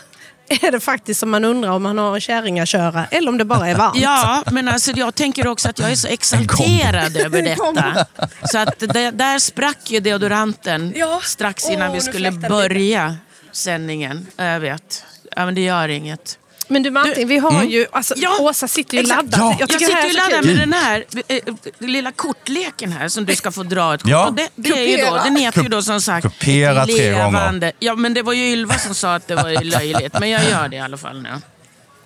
[0.50, 3.38] är det faktiskt som man undrar om man har en kärring att köra eller om
[3.38, 3.98] det bara är varmt.
[3.98, 8.06] Ja, men alltså, jag tänker också att jag är så exalterad över detta.
[8.52, 11.20] Så att det, där sprack ju deodoranten Ja.
[11.24, 13.16] strax innan Åh, vi skulle börja
[13.52, 14.28] sändningen.
[14.36, 15.04] Jag vet.
[15.36, 16.40] Ja, men det gör inget.
[16.68, 17.86] Men du Martin, vi har ju...
[17.92, 19.22] Alltså, Ja, Åsa sitter ju exakt.
[19.32, 19.40] laddad.
[19.40, 19.56] Ja.
[19.60, 21.40] Jag, här sitter ju laddad med den här eh,
[21.80, 24.12] lilla kortleken här som du ska få dra ett kort.
[24.12, 24.34] Ja.
[24.38, 27.26] Det, det är ju då, den heter ju då som sagt Kupera ett tre gånger.
[27.32, 27.72] levande...
[27.80, 30.20] Ja, men det var ju Ylva som sa att det var löjligt.
[30.20, 31.30] Men jag gör det i alla fall nu.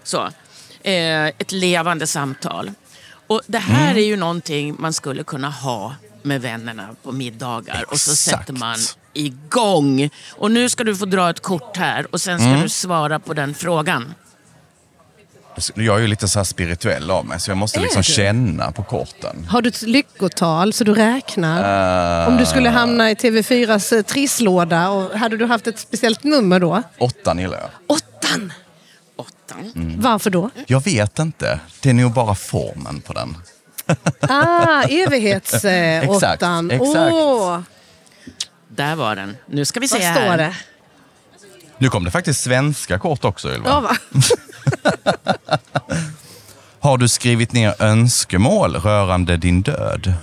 [0.03, 0.29] Så.
[0.83, 2.71] Eh, ett levande samtal.
[3.27, 3.97] Och det här Mm.
[3.97, 7.85] är ju någonting man skulle kunna ha med vännerna på middagar.
[7.87, 8.39] Och så Exakt.
[8.39, 8.77] sätter man
[9.13, 10.09] igång.
[10.31, 12.61] Och nu ska du få dra ett kort här och sen ska Mm.
[12.61, 14.13] du svara på den frågan.
[15.75, 18.03] Jag är ju lite så här spirituell av mig, så jag måste Är liksom du?
[18.13, 19.47] känna på korten.
[19.49, 22.27] Har du ett lyckotal så du räknar?
[22.27, 26.59] Om du skulle hamna i TV4s eh, trisslåda, och hade du haft ett speciellt nummer
[26.59, 26.83] då?
[26.97, 27.69] Åttan gillar jag.
[27.97, 28.53] Åttan!
[29.15, 29.71] Åttan.
[29.75, 30.01] Mm.
[30.01, 30.49] Varför då?
[30.67, 31.59] Jag vet inte.
[31.81, 33.37] Det är nog bara formen på den.
[34.19, 36.01] Ah, evighetsåttan.
[36.11, 36.43] Exakt,
[36.73, 37.11] exakt.
[37.13, 37.59] Åh,
[38.67, 39.37] Där var den.
[39.45, 40.25] Nu ska vi se vad här.
[40.27, 40.55] står det?
[41.79, 43.69] Nu kom det faktiskt svenska kort också, Ylva.
[43.69, 43.95] Ja, va?
[46.79, 50.13] Har du skrivit ner önskemål rörande din död?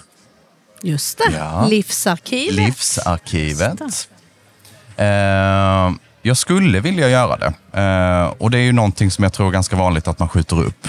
[0.83, 1.33] Just det.
[1.37, 1.66] Ja.
[1.66, 2.55] Livsarkivet.
[2.55, 3.81] Livsarkivet.
[4.97, 5.92] Eh,
[6.23, 7.81] jag skulle vilja göra det.
[7.81, 10.62] Eh, och det är ju någonting som jag tror är ganska vanligt att man skjuter
[10.62, 10.88] upp.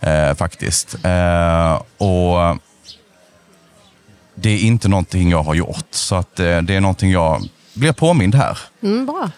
[0.00, 0.94] Eh, faktiskt.
[1.04, 2.58] Eh, och
[4.34, 5.86] det är inte någonting jag har gjort.
[5.90, 8.58] Så att, eh, det är någonting jag blir påmind här.
[8.82, 9.30] Mm, bra.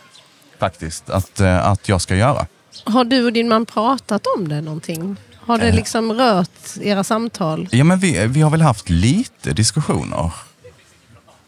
[0.61, 1.11] Faktiskt.
[1.11, 2.47] Att, eh, att jag ska göra.
[2.85, 5.17] Har du och din man pratat om det någonting?
[5.47, 5.65] Har Eh.
[5.65, 6.49] det liksom rört
[6.81, 7.69] era samtal?
[7.73, 10.31] Ja, men vi, vi har väl haft lite diskussioner.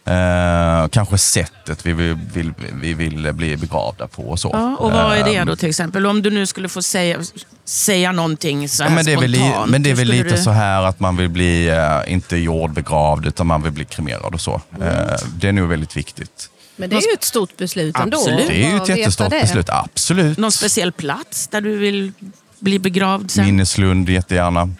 [0.05, 4.51] Eh, kanske sättet vi vill, vill, vi vill bli begravda på och så.
[4.53, 6.07] Ja, och vad är det Eh, då till exempel?
[6.07, 7.19] Om du nu skulle få säga,
[7.65, 9.71] säga någonting så här Ja, men det är väl, li- spontant.
[9.71, 13.27] men det är väl lite du- så här att man vill bli, eh, inte jordbegravd,
[13.27, 14.61] utan man vill bli kremerad och så.
[14.81, 16.51] Eh, det är nog väldigt viktigt.
[16.77, 18.17] Men det är ju ett stort beslut ändå.
[18.17, 18.49] Absolut.
[18.49, 19.41] Det är ju att ett jättestort det.
[19.41, 20.39] beslut, absolut.
[20.39, 22.13] Någon speciell plats där du vill
[22.59, 23.45] bli begravd sen?
[23.45, 24.71] Minneslund jättegärna.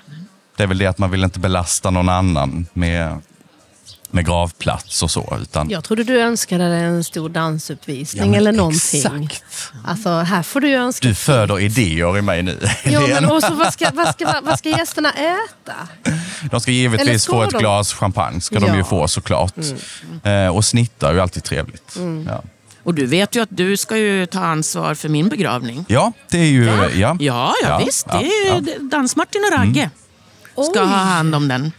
[0.57, 3.21] Det är väl det att man vill inte belasta någon annan med,
[4.17, 5.39] med gravplats och så.
[5.43, 9.25] Utan, Jag trodde du önskade dig en stor dansuppvisning Ja, eller någonting.
[9.25, 9.45] Exakt.
[9.87, 11.09] Alltså, här får du ju önska.
[11.09, 12.59] Du föder idéer i mig nu.
[12.85, 15.75] Ja, men också, vad, ska, vad, ska, vad ska gästerna äta?
[16.51, 17.59] De ska givetvis ska få ett de?
[17.59, 18.41] glas champagne.
[18.41, 18.77] ska de Ja.
[18.77, 19.55] ju få såklart.
[20.25, 21.97] Eh, och snitta är ju alltid trevligt.
[22.27, 22.43] Ja.
[22.83, 25.85] Och du vet ju att du ska ju ta ansvar för min begravning.
[25.89, 26.65] ja, det är ju...
[26.67, 26.89] Ja.
[26.95, 28.07] Ja, ja, Ja, visst.
[28.11, 28.79] ja, det är ju ja.
[28.81, 29.91] Dans-Martin och Ragge
[30.53, 30.89] ska Oj.
[30.89, 31.73] ha hand om den.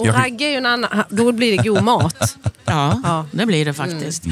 [0.00, 1.04] Och Jag- ragge är ju en annan...
[1.08, 2.36] Då blir det god mat.
[2.64, 3.26] Ja, Ja.
[3.32, 4.22] det blir det faktiskt.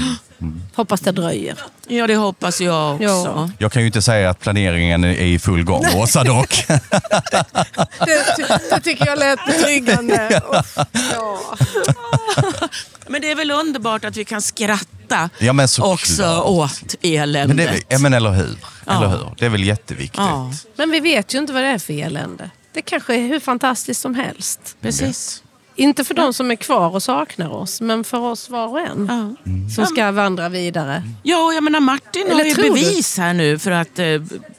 [0.74, 1.58] Hoppas det dröjer.
[1.88, 3.04] Ja, det hoppas jag också.
[3.04, 3.50] Ja.
[3.58, 6.64] Jag kan ju inte säga att planeringen är i full gång, Åsa dock.
[8.06, 8.24] Det,
[8.70, 10.42] det tycker jag lät betryggande.
[11.14, 11.40] Ja.
[13.06, 17.56] Men det är väl underbart att vi kan skratta Ja, men också åt eländet.
[17.56, 18.58] Men, det, ja, men eller hur?
[18.86, 18.96] Ja.
[18.96, 19.34] Eller hur?
[19.38, 20.18] Det är väl jätteviktigt.
[20.20, 22.50] Ja, Men vi vet ju inte vad det är för elände.
[22.72, 24.76] Det kanske är hur fantastiskt som helst.
[24.80, 25.42] precis.
[25.78, 29.06] Inte för de som är kvar och saknar oss, men för oss var och en.
[29.44, 29.50] Ja.
[29.74, 31.02] Som ska vandra vidare.
[31.22, 32.70] Ja, och jag menar Martin Eller har ju tror du?
[32.70, 34.06] bevis här nu för att eh,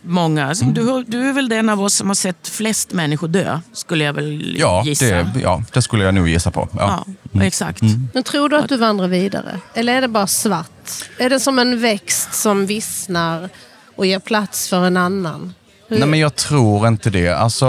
[0.02, 0.54] många...
[0.54, 4.04] Du, har- du är väl den av oss som har sett flest människor dö, skulle
[4.04, 5.06] jag väl Ja, gissa.
[5.06, 6.68] det, ja, det skulle jag nog gissa på.
[6.78, 7.06] Ja.
[7.32, 7.82] Ja, exakt.
[8.14, 9.60] Men tror du att du vandrar vidare?
[9.74, 10.92] Eller är det bara svart?
[11.18, 13.50] Är det som en växt som vissnar
[13.96, 15.54] och ger plats för en annan?
[15.88, 17.30] Hur- Nej, men jag tror inte det.
[17.30, 17.68] Alltså,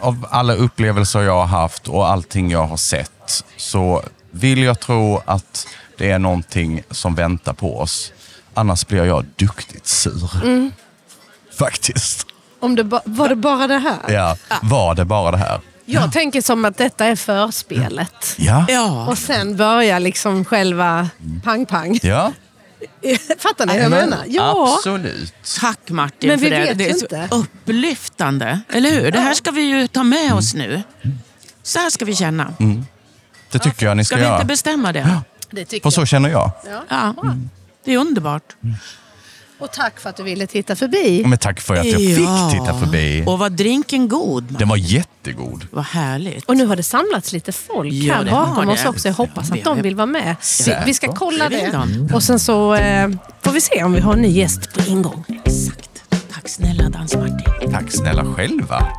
[0.00, 5.22] av alla upplevelser jag har haft och allting jag har sett så vill jag tro
[5.26, 5.66] att
[5.98, 8.12] det är någonting som väntar på oss.
[8.54, 10.30] Annars blir jag duktigt sur.
[10.44, 10.72] Mm.
[11.58, 12.26] Faktiskt.
[12.60, 14.12] Om det ba- var det bara det här?
[14.14, 15.60] Ja, var det bara det här?
[15.84, 18.34] Jag tänker som att detta är förspelet.
[18.36, 18.64] Ja.
[18.68, 21.08] Ja, Och sen börjar liksom själva
[21.44, 21.98] pang-pang.
[22.02, 22.32] Ja,
[23.38, 24.24] Fattar ni vad jag menar?
[24.28, 24.74] Ja.
[24.78, 25.34] absolut.
[25.60, 26.60] tack Martin Men vi för det.
[26.64, 27.28] vet Det är ju så inte.
[27.30, 28.60] upplyftande.
[28.72, 29.10] Eller hur?
[29.10, 30.82] Det här ska vi ju ta med oss nu.
[31.62, 32.54] Så här ska vi känna.
[33.50, 34.34] Det tycker jag ni ska, Ska vi göra.
[34.36, 35.20] inte bestämma det?
[35.50, 36.50] Det tycker För så känner jag.
[36.66, 36.82] jag.
[36.88, 37.14] Ja,
[37.84, 38.56] det är underbart.
[39.60, 41.22] Och tack för att du ville titta förbi.
[41.26, 42.16] Men tack för att jag Ja.
[42.50, 43.24] fick titta förbi.
[43.26, 44.44] Och var drinken god?
[44.58, 45.66] Den var jättegod.
[45.70, 46.44] Vad härligt.
[46.44, 49.08] Och nu har det samlats lite folk Ja, här det har bakom oss också.
[49.08, 50.36] Jag hoppas att de vill vara med.
[50.66, 51.88] Vi, vi ska kolla det.
[52.14, 53.08] Och sen så eh,
[53.42, 55.24] får vi se om vi har en ny gäst på ingång.
[55.44, 55.90] Exakt.
[56.34, 57.70] Tack snälla Dans-Martin.
[57.72, 58.88] Tack snälla själva.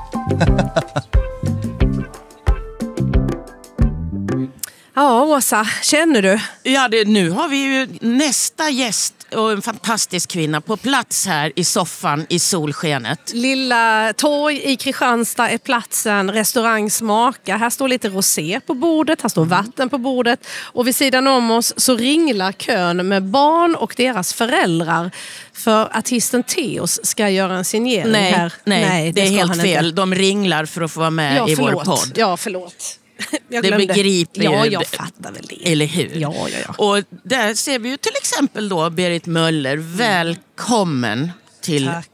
[4.94, 6.40] Ja, Åsa, känner du?
[6.64, 11.52] Ja, det, nu har vi ju nästa gäst och en fantastisk kvinna på plats här
[11.56, 13.32] i soffan i solskenet.
[13.34, 16.32] Lilla torg i Kristianstad är platsen.
[16.32, 17.58] Restaurang Smaka.
[17.58, 20.48] Här står lite rosé på bordet, här står vatten på bordet.
[20.62, 25.12] Och vid sidan om oss så ringlar kön med barn och deras föräldrar.
[25.54, 28.54] För artisten Theos ska göra en signering Nej, här.
[28.64, 29.86] nej, det, är ska helt fel.
[29.86, 29.96] Inte.
[29.96, 32.12] De ringlar för att få vara med Ja, i vår podd.
[32.16, 33.00] Ja, förlåt.
[33.50, 33.88] Jag Det glömde.
[33.88, 35.72] begriper Ja, jag fattar väl det.
[35.72, 36.16] Eller hur?
[36.16, 36.74] Ja, ja, ja.
[36.78, 39.78] Och där ser vi ju till exempel då Berit Möller.
[39.78, 41.86] Välkommen till...
[41.86, 42.10] Tack.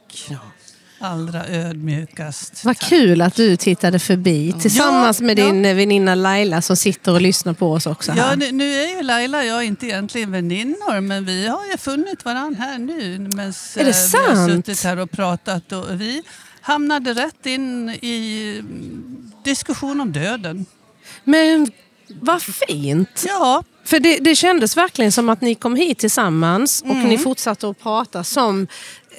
[0.99, 2.65] Allra ödmjukast.
[2.65, 5.45] Vad kul att du tittade förbi tillsammans med ja.
[5.45, 8.11] din väninna Laila som sitter och lyssnar på oss också.
[8.11, 8.29] Här.
[8.29, 11.77] Ja, nu, nu är ju Laila och jag inte egentligen väninnor, men vi har ju
[11.77, 13.19] funnit varandra här nu.
[13.19, 15.71] Medan det vi har suttit här och pratat.
[15.71, 16.23] Och vi
[16.61, 20.65] hamnade rätt in i mm, diskussion om döden.
[21.25, 21.71] Men
[22.21, 23.25] vad fint!
[23.27, 27.07] Ja, För det, det kändes verkligen som att ni kom hit tillsammans och Mm.
[27.09, 28.67] ni fortsatte att prata som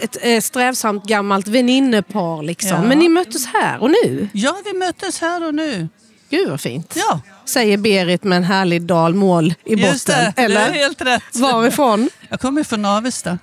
[0.01, 2.43] ett eh, strävsamt gammalt väninnepar.
[2.43, 2.71] Liksom.
[2.71, 2.83] Ja.
[2.83, 4.29] Men ni möttes här och nu.
[4.33, 5.89] ja, vi möttes här och nu.
[6.31, 6.95] Gud vad fint.
[6.97, 9.93] Ja, Säger Berit med en härlig dalmål i botten.
[9.93, 10.33] just det.
[10.37, 10.61] Eller?
[10.61, 11.23] Det är helt rätt.
[11.33, 12.11] Varifrån?
[12.29, 13.39] Jag kommer från Avesta.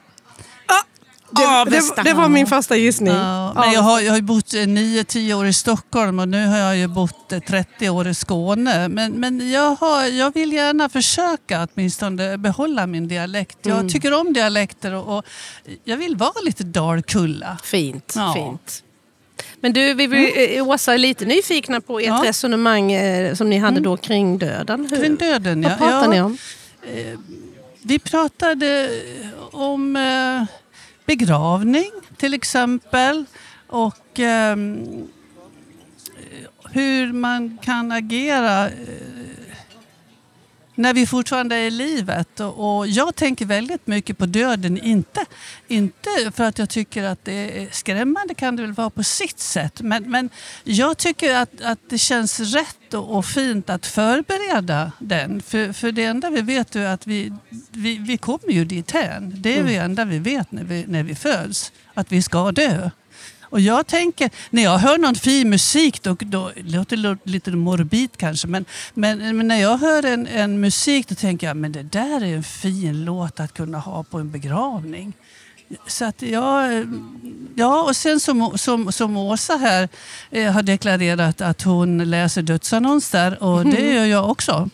[1.35, 3.13] Det, det, det var min första gissning.
[3.13, 6.77] Ja, men jag har, jag har bott 9-10 år i Stockholm och nu har jag
[6.77, 8.87] ju bott eh, 30 år i Skåne.
[8.87, 13.57] Men, men jag, har, jag vill gärna försöka åtminstone behålla min dialekt.
[13.61, 13.89] Jag Mm.
[13.89, 15.25] tycker om dialekter och, och
[15.83, 17.57] jag vill vara lite dalkulla.
[17.63, 18.13] Fint.
[18.15, 18.33] Ja.
[18.35, 18.83] fint.
[19.61, 22.21] Men du, vi, vi, eh, Åsa är lite nyfikna på ert Ja.
[22.25, 24.87] resonemang eh, som ni hade då kring döden.
[24.91, 25.75] Hur, Kring döden, Vad ja.
[25.77, 26.07] pratar ja.
[26.11, 26.37] ni om?
[27.81, 28.89] Vi pratade
[29.51, 30.43] om eh,
[31.05, 33.25] begravning till exempel
[33.67, 34.55] och eh,
[36.71, 38.73] hur man kan agera eh,
[40.75, 42.39] när vi fortfarande är i livet.
[42.39, 44.77] Och, jag tänker väldigt mycket på döden.
[44.77, 45.25] Inte,
[45.67, 49.39] inte för att jag tycker att det är skrämmande, kan det väl vara på sitt
[49.39, 49.81] sätt.
[49.81, 50.29] Men, men
[50.63, 55.41] jag tycker att, att det känns rätt och, och fint att förbereda den.
[55.41, 57.33] För, för det enda vi vet är att vi,
[57.71, 59.33] vi, vi kommer ju dithän.
[59.35, 61.71] Det är det enda vi vet när vi, när vi föds.
[61.93, 62.89] Att vi ska dö.
[63.53, 67.51] Och jag tänker, när jag hör någon fin musik, då, då det låter det lite
[67.51, 71.71] morbid kanske, men, men, men när jag hör en, en musik då tänker jag men
[71.71, 75.13] det där är en fin låt att kunna ha på en begravning.
[75.87, 76.87] Så att jag,
[77.55, 79.89] ja, och sen som, som, som Åsa här
[80.31, 84.69] eh, har deklarerat att hon läser dödsannonser och det gör jag också.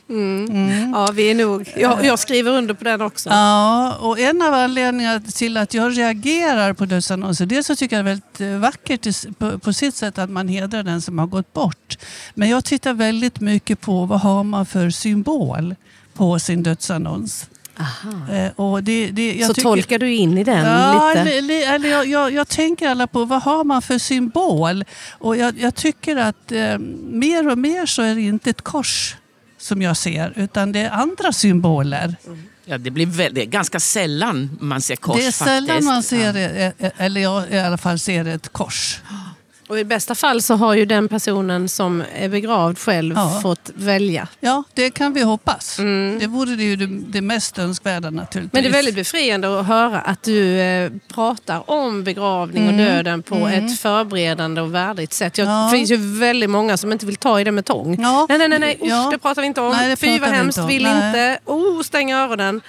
[0.93, 1.73] Ja, vi är nog...
[1.75, 3.29] Jag, jag skriver under på den också.
[3.29, 8.05] Ja, och en av anledningarna till att jag reagerar på dödsannonser, dels så tycker jag
[8.05, 11.27] det är väldigt eh, vackert på, på sitt sätt att man hedrar den som har
[11.27, 11.97] gått bort.
[12.33, 15.75] Men jag tittar väldigt mycket på vad har man för symbol
[16.13, 17.47] på sin dödsannons.
[18.31, 21.23] Eh, och det, det, jag så tycker- tolkar du in i den Ja, lite?
[21.23, 24.83] li, li, eller jag, jag, jag tänker alla på vad har man för symbol.
[25.11, 26.77] Och jag, jag tycker att eh,
[27.09, 29.15] mer och mer så är det inte ett kors
[29.57, 32.15] som jag ser, utan det är andra symboler.
[32.65, 35.85] Ja, det, blir väl, det är ganska sällan man ser kors det är sällan faktiskt.
[35.87, 36.31] man ser, Ja.
[36.33, 38.99] det, eh, eller jag i alla fall ser ett kors.
[39.69, 43.39] Och I bästa fall så har ju den personen som är begravd själv Ja.
[43.41, 44.27] fått välja.
[44.39, 45.77] Ja, det kan vi hoppas.
[46.19, 48.53] Det vore det ju det, det mest önskvärda naturligtvis.
[48.53, 53.23] Men det är väldigt befriande att höra att du eh, pratar om begravning och döden
[53.23, 55.37] på ett förberedande och värdigt sätt.
[55.37, 55.69] Jag, Ja.
[55.71, 58.01] Det finns ju väldigt många som inte vill ta i det med tång.
[58.01, 58.25] Ja.
[58.29, 58.79] Nej, nej, nej, nej.
[58.81, 59.71] Usch, det pratar vi inte om.
[59.71, 61.07] Nej, Fy vad hemskt, vill Nej.
[61.07, 61.39] inte.
[61.45, 62.61] Oh, stäng öronen.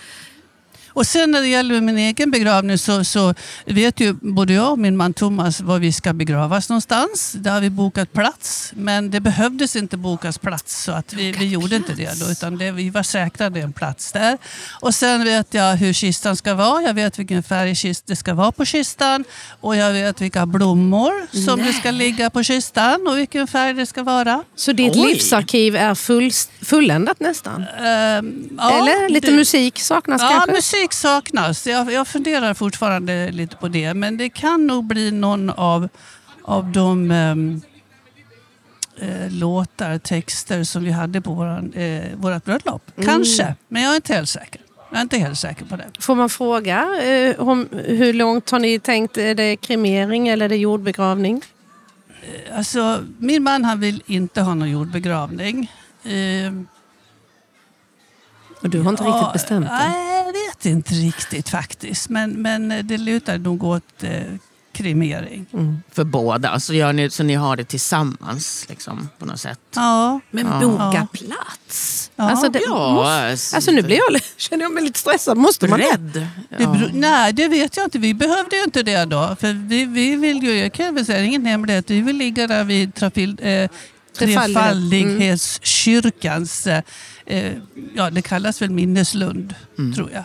[0.93, 3.35] Och sen när det gäller min egen begravning så, så
[3.67, 7.33] vet ju både jag och min man Thomas var vi ska begravas någonstans.
[7.39, 8.73] Där har vi bokat plats.
[8.77, 12.31] Men det behövdes inte bokas plats så att vi, vi gjorde inte det då.
[12.31, 14.39] Utan det, vi var säkrade en plats där.
[14.81, 16.83] Och sen vet jag hur kistan ska vara.
[16.83, 17.75] Jag vet vilken färg
[18.07, 19.25] det ska vara på kistan.
[19.61, 21.13] Och jag vet vilka blommor
[21.47, 24.45] som det ska ligga på kistan och vilken färg det ska vara.
[24.57, 25.07] Så ditt Oj.
[25.13, 26.31] livsarkiv är full,
[26.63, 27.65] fulländat nästan?
[27.85, 30.53] Ehm, ja, Eller lite det- musik saknas Ja, kanske?
[30.53, 31.67] musik saknas.
[31.67, 33.95] Jag, jag funderar fortfarande lite på det.
[33.95, 35.89] Men det kan nog bli någon av,
[36.43, 37.61] av de ehm,
[39.01, 42.91] eh, låtar, texter som vi hade på våran, eh, vårat bröllop.
[43.05, 44.61] Kanske, men jag är inte helt säker.
[44.91, 45.87] Jag är inte helt säker på det.
[45.99, 49.19] Får man fråga eh, om hur långt har ni tänkt?
[49.19, 51.43] Är det kremering eller är det jordbegravning?
[52.55, 55.73] Alltså, min man han vill inte ha någon jordbegravning.
[56.05, 56.67] Ehm,
[58.63, 59.79] Och du har inte riktigt bestämt dig?
[59.79, 62.09] Nej, jag vet inte riktigt faktiskt.
[62.09, 64.11] Men, men det lutar nog åt eh,
[64.73, 65.47] kremering.
[65.93, 69.59] För båda, så, gör ni, så ni har det tillsammans liksom, på något sätt.
[69.75, 70.21] Ja.
[70.31, 70.61] Men Ja.
[70.61, 72.11] boka plats!
[72.17, 72.31] Ja.
[72.31, 75.39] Alltså, det Ja, måste, alltså- nu blir jag, känner jag mig lite stressad.
[75.39, 75.79] Måste man?
[75.79, 76.29] Rädd.
[76.59, 76.77] Det Ja.
[76.93, 77.99] nej, det vet jag inte.
[77.99, 79.37] Vi behövde ju inte det då.
[79.41, 82.65] För vi, vi vill ju, jag kan väl säga, ingen hemlighet, vi vill ligga där
[82.65, 83.71] vid trafil, eh.
[84.19, 86.83] Trefaldighetskyrkans, eh,
[87.27, 87.53] eh,
[87.95, 89.55] ja det kallas väl minneslund,
[89.95, 90.25] tror jag.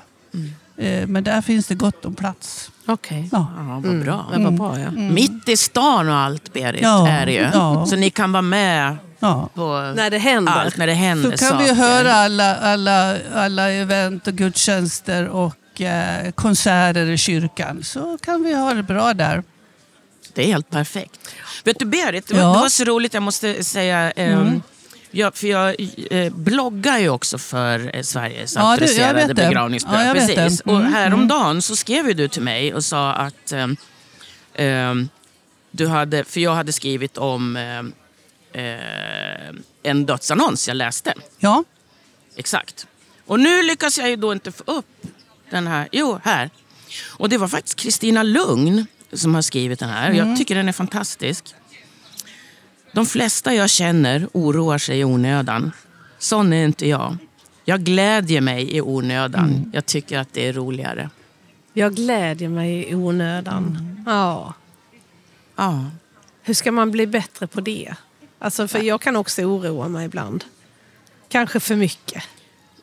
[0.77, 2.71] Eh, men där finns det gott om plats.
[2.85, 3.29] Okej.
[3.31, 3.47] Ja.
[3.57, 4.25] Ja, vad bra.
[4.33, 4.91] Det var bra ja.
[4.91, 7.47] Mitt i stan och allt, Berit, Ja, är det ju.
[7.53, 7.85] ja.
[7.85, 9.49] Så ni kan vara med Ja.
[9.53, 10.53] på När det händer.
[10.53, 11.63] allt när det händer Så kan saker.
[11.65, 17.83] vi höra alla, alla, alla event och gudstjänster och eh, konserter i kyrkan.
[17.83, 19.43] Så kan vi ha det bra där.
[20.35, 21.19] Det är helt perfekt.
[21.63, 22.35] Vet du Berit, Ja.
[22.37, 24.11] det var så roligt, jag måste säga.
[24.11, 24.61] ehm,
[25.11, 25.75] jag, för jag
[26.11, 30.01] eh, bloggar ju också för eh, Sveriges Ja, auktoriserade begravningsbyrå.
[30.01, 30.61] Ja, Precis.
[30.65, 33.77] Mm, Och häromdagen så skrev du till mig och sa att ehm,
[34.55, 35.09] ehm,
[35.71, 37.93] du hade, för jag hade skrivit om ehm,
[38.53, 41.13] eh, en dödsannons jag läste.
[41.37, 41.63] Ja,
[42.37, 42.87] Exakt.
[43.25, 44.85] Och nu lyckas jag ju då inte få upp
[45.49, 45.87] den här.
[45.91, 46.49] Jo, här.
[47.09, 50.11] Och det var faktiskt Kristina Lugn som har skrivit den här.
[50.11, 51.55] Jag tycker den är fantastisk.
[52.91, 55.71] De flesta jag känner oroar sig i onödan.
[56.19, 57.17] Sån är inte jag.
[57.65, 59.71] Jag glädjer mig i onödan.
[59.73, 61.09] Jag tycker att det är roligare.
[61.73, 63.95] Jag glädjer mig i onödan.
[64.05, 64.53] Ja.
[65.55, 65.85] Ja.
[66.41, 67.93] Hur ska man bli bättre på det?
[68.39, 70.43] Alltså, för jag kan också oroa mig ibland.
[71.29, 72.23] Kanske för mycket.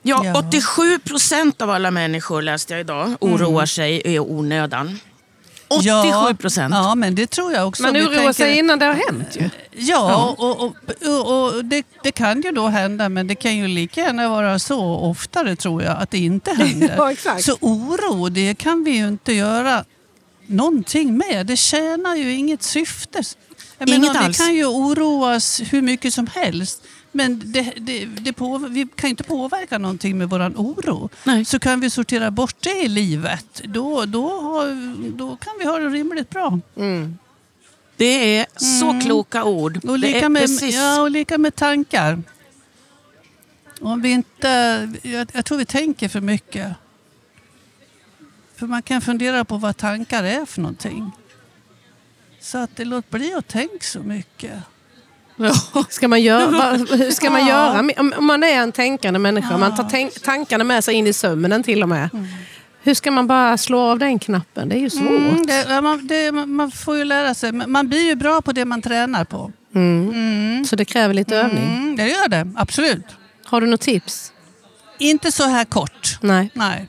[0.03, 0.39] Ja, Ja.
[0.49, 4.99] 87 procent av alla människor läste jag idag oroar sig i onödan.
[5.79, 6.75] 87 procent.
[6.75, 7.83] Ja, men det tror jag också.
[7.83, 9.51] Man Vi oroar tänker- sig innan det har hänt ju.
[9.73, 13.69] Ja, och, och, och, och det, det kan ju då hända, men det kan ju
[13.69, 16.95] lika gärna vara så oftare tror jag, att det inte händer.
[16.97, 17.45] Ja, exakt.
[17.45, 19.85] Så oro, det kan vi ju inte göra
[20.47, 21.47] någonting med.
[21.47, 23.23] Det tjänar ju inget syfte.
[23.79, 24.39] Jag Inget menar, vi alls.
[24.39, 26.83] kan ju oroas hur mycket som helst.
[27.13, 31.09] Men det, det, det på, vi kan inte påverka någonting med våran oro.
[31.25, 31.45] Nej.
[31.45, 34.67] Så kan vi sortera bort det i livet, då, då, har,
[35.17, 36.59] då kan vi ha det rimligt bra.
[37.97, 39.85] Det är så kloka ord.
[39.85, 42.23] Och lika, med, precis ja, och lika med tankar.
[43.81, 44.49] Om vi inte,
[45.03, 46.73] jag, jag tror vi tänker för mycket.
[48.57, 51.11] För man kan fundera på vad tankar är för någonting.
[52.41, 54.63] Så att det låt bli att tänka så mycket.
[55.89, 57.91] Ska man göra, hur ska man göra?
[58.17, 61.83] Om man är en tänkande människa, man tar tankarna med sig in i sömnen till
[61.83, 62.09] och med.
[62.83, 64.69] Hur ska man bara slå av den knappen?
[64.69, 65.11] Det är ju svårt.
[65.11, 67.53] Mm, det, man, det, man får ju lära sig.
[67.53, 69.53] Man blir ju bra på det man tränar på.
[70.67, 71.65] Så det kräver lite övning.
[71.65, 73.07] Mm, det gör det, absolut.
[73.45, 74.33] Har du något tips?
[74.99, 76.19] Inte så här kort.
[76.21, 76.51] Nej.
[76.55, 76.89] Nej.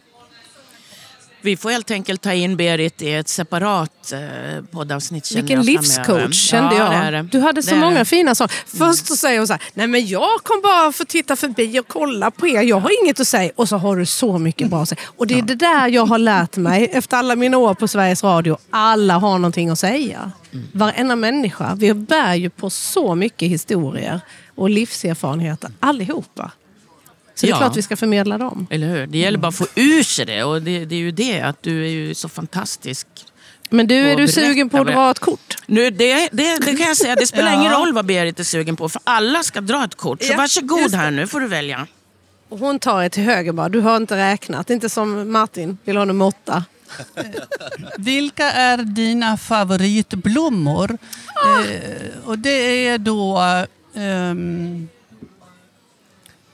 [1.43, 6.75] Vi får helt enkelt ta in Berit i ett separat eh, poddavsnitt Vilken livscoach kände
[6.75, 6.91] ja, jag.
[6.91, 7.21] Det är det.
[7.21, 8.55] Du hade så Det många fina saker.
[8.77, 11.79] Först så säger hon så här, nej men jag kom bara för att titta förbi
[11.79, 12.61] och kolla på er.
[12.61, 13.51] Jag har inget att säga.
[13.55, 15.01] Och så har du så mycket bra att säga.
[15.17, 18.23] Och det är det där jag har lärt mig efter alla mina år på Sveriges
[18.23, 18.57] Radio.
[18.69, 20.31] Alla har någonting att säga.
[20.73, 21.75] Varenda människa.
[21.75, 24.21] Vi bär ju på så mycket historier
[24.55, 26.51] och livserfarenheter allihopa.
[27.35, 27.57] Så det är Ja.
[27.57, 28.67] klart vi ska förmedla dem.
[28.69, 29.07] Eller hur?
[29.07, 30.43] Det gäller bara att få ur sig det.
[30.43, 33.07] Och det, det är ju det, att du är ju så fantastisk.
[33.69, 35.55] Men du, är du sugen på att dra ett kort?
[35.65, 37.59] Nu, det, det, det kan jag säga, det spelar Ja.
[37.59, 38.89] ingen roll vad Berit är sugen på.
[38.89, 40.23] För alla ska dra ett kort.
[40.23, 41.87] Så Ja, varsågod här nu får du välja.
[42.49, 43.69] Och hon tar ett till höger bara.
[43.69, 44.69] Du har inte räknat.
[44.69, 46.63] Inte som Martin vill ha nummer åtta.
[47.97, 50.97] Vilka är dina favoritblommor?
[51.45, 53.39] Eh, och det är då
[53.95, 54.87] ehm,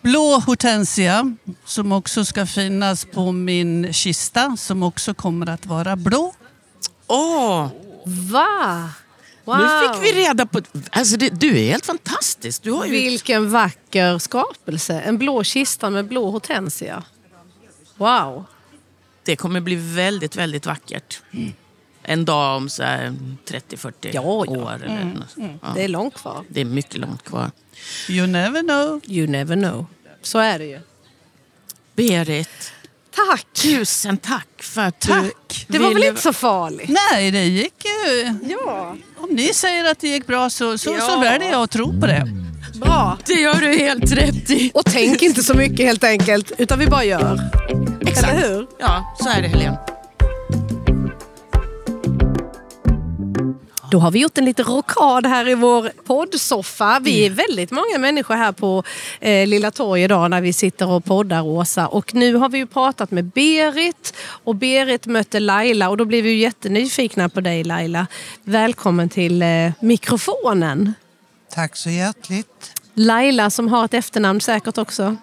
[0.02, 1.36] blå hortensia
[1.66, 6.34] som också ska finnas på min kista som också kommer att vara blå.
[7.08, 7.68] Åh,
[8.06, 8.90] Va?
[9.46, 9.58] Wow.
[9.58, 10.62] nu fick vi reda på...
[10.92, 12.64] Alltså det, du är helt fantastisk.
[12.64, 12.92] Du har ju...
[12.92, 15.02] Vilken vacker skapelse.
[15.02, 17.04] En blå kista med blå hortensia.
[17.98, 18.46] Wow.
[19.24, 21.22] Det kommer bli väldigt, väldigt vackert.
[22.04, 23.16] En dag om så här
[23.48, 24.22] 30-40 Ja, ja.
[24.22, 24.74] år.
[24.74, 25.60] Eller något.
[25.62, 25.72] Ja.
[25.76, 26.44] Det är långt kvar.
[26.50, 27.52] Det är mycket långt kvar.
[28.10, 29.02] You never know.
[29.06, 29.86] You never know.
[30.22, 30.80] Så är det ju.
[31.96, 32.74] Berit,
[33.16, 33.46] Tack!
[33.62, 35.08] tusen tack för att du...
[35.08, 35.66] Tack.
[35.68, 36.90] Det var väl inte så farligt?
[37.12, 38.36] Nej, det gick ju...
[38.50, 38.96] Ja.
[39.18, 41.02] Om ni säger att det gick bra så, så, Ja.
[41.08, 42.28] så väljer jag att tro på det.
[42.76, 43.18] Bra.
[43.26, 44.72] Det gör du helt rätt i.
[44.74, 46.52] Och tänk inte så mycket helt enkelt.
[46.58, 47.40] Utan vi bara gör.
[48.02, 48.34] Exakt.
[48.34, 48.68] Eller hur?
[48.80, 49.78] Ja, så är det Helene.
[53.92, 57.00] Då har vi gjort en liten rockad här i vår poddsoffa.
[57.00, 58.84] Vi är väldigt många människor här på
[59.20, 61.88] eh, Lilla Torg idag när vi sitter och poddar Åsa.
[61.88, 64.14] Och nu har vi ju pratat med Berit
[64.44, 68.08] och Berit mötte Laila och då blev vi ju jättenyfikna på dig Laila.
[68.44, 70.94] Välkommen till eh, mikrofonen.
[71.54, 72.72] Tack så hjärtligt.
[72.94, 75.16] Laila som har ett efternamn säkert också.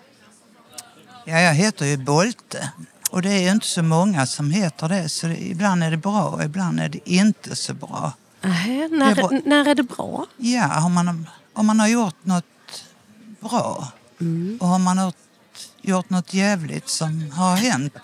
[1.25, 2.71] Ja, jag heter ju Bolte
[3.11, 5.97] och det är ju inte så många som heter det så det, ibland är det
[5.97, 8.13] bra och ibland är det inte så bra.
[8.91, 10.27] När, Det var- när är det bra?
[10.37, 12.45] Ja, om man, om man har gjort något
[13.41, 13.89] bra.
[14.61, 15.17] Och har man gjort,
[15.83, 17.95] gjort något jävligt som har hänt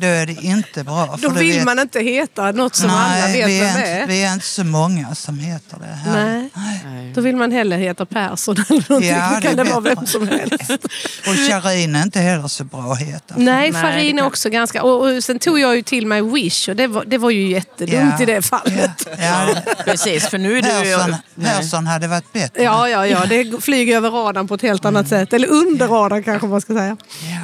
[0.00, 1.18] då är det inte bra.
[1.22, 3.86] Då vill vet- man inte heta något som alla Nej, vet vi vem är, det
[3.88, 4.00] är.
[4.00, 6.48] inte, vi är inte så många som heter det här.
[6.54, 7.12] Nej.
[7.14, 9.10] Då vill man hellre heta Persson eller någonting.
[9.10, 10.70] Ja, det kan det är vara vem som helst.
[11.28, 13.34] Och Charin är inte heller så bra att heta.
[13.36, 14.82] Nej, Nej, Farin är också ganska...
[14.82, 17.48] Och, och sen tog jag ju till mig Wish och det var, det var ju
[17.50, 18.90] jättedumt i det fallet.
[19.06, 19.14] Ja,
[19.66, 20.68] ja, Precis, för nu är du...
[20.68, 21.54] Persson, Nej.
[21.56, 22.62] Persson hade varit bättre.
[22.62, 23.26] Ja, ja, ja.
[23.26, 25.32] Det flyger över radarn på ett helt annat sätt.
[25.32, 26.96] Eller under radarn kanske man ska säga.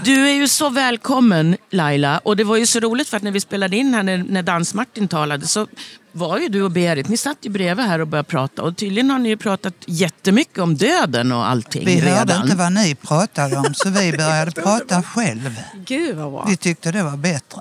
[0.04, 2.18] Du är ju så välkommen Laila.
[2.18, 4.42] Och det var ju så roligt för att när vi spelade in här när, när
[4.42, 5.66] Dans-Martin talade så
[6.12, 8.62] var ju du och Berit, ni satt ju bredvid här och började prata.
[8.62, 12.42] Och tydligen har ni ju pratat jättemycket om döden och allting Vi hörde redan.
[12.42, 15.60] inte vad ni pratade om så vi började prata själv.
[15.86, 16.44] Gud vad bra.
[16.48, 17.60] Vi tyckte det var bättre.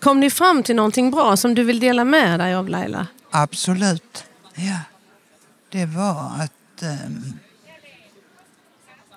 [0.00, 3.06] Kom ni fram till någonting bra som du vill dela med dig av Laila?
[3.30, 4.24] Absolut.
[4.54, 4.78] Ja.
[5.72, 6.82] Det var att...
[6.82, 7.32] ehm,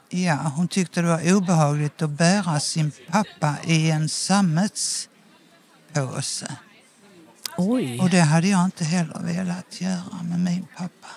[0.10, 5.08] ja, hon tyckte det var obehagligt att bära sin pappa i en sammetspåse.
[7.58, 8.00] Oj.
[8.00, 11.08] Och det hade jag inte heller velat göra med min pappa.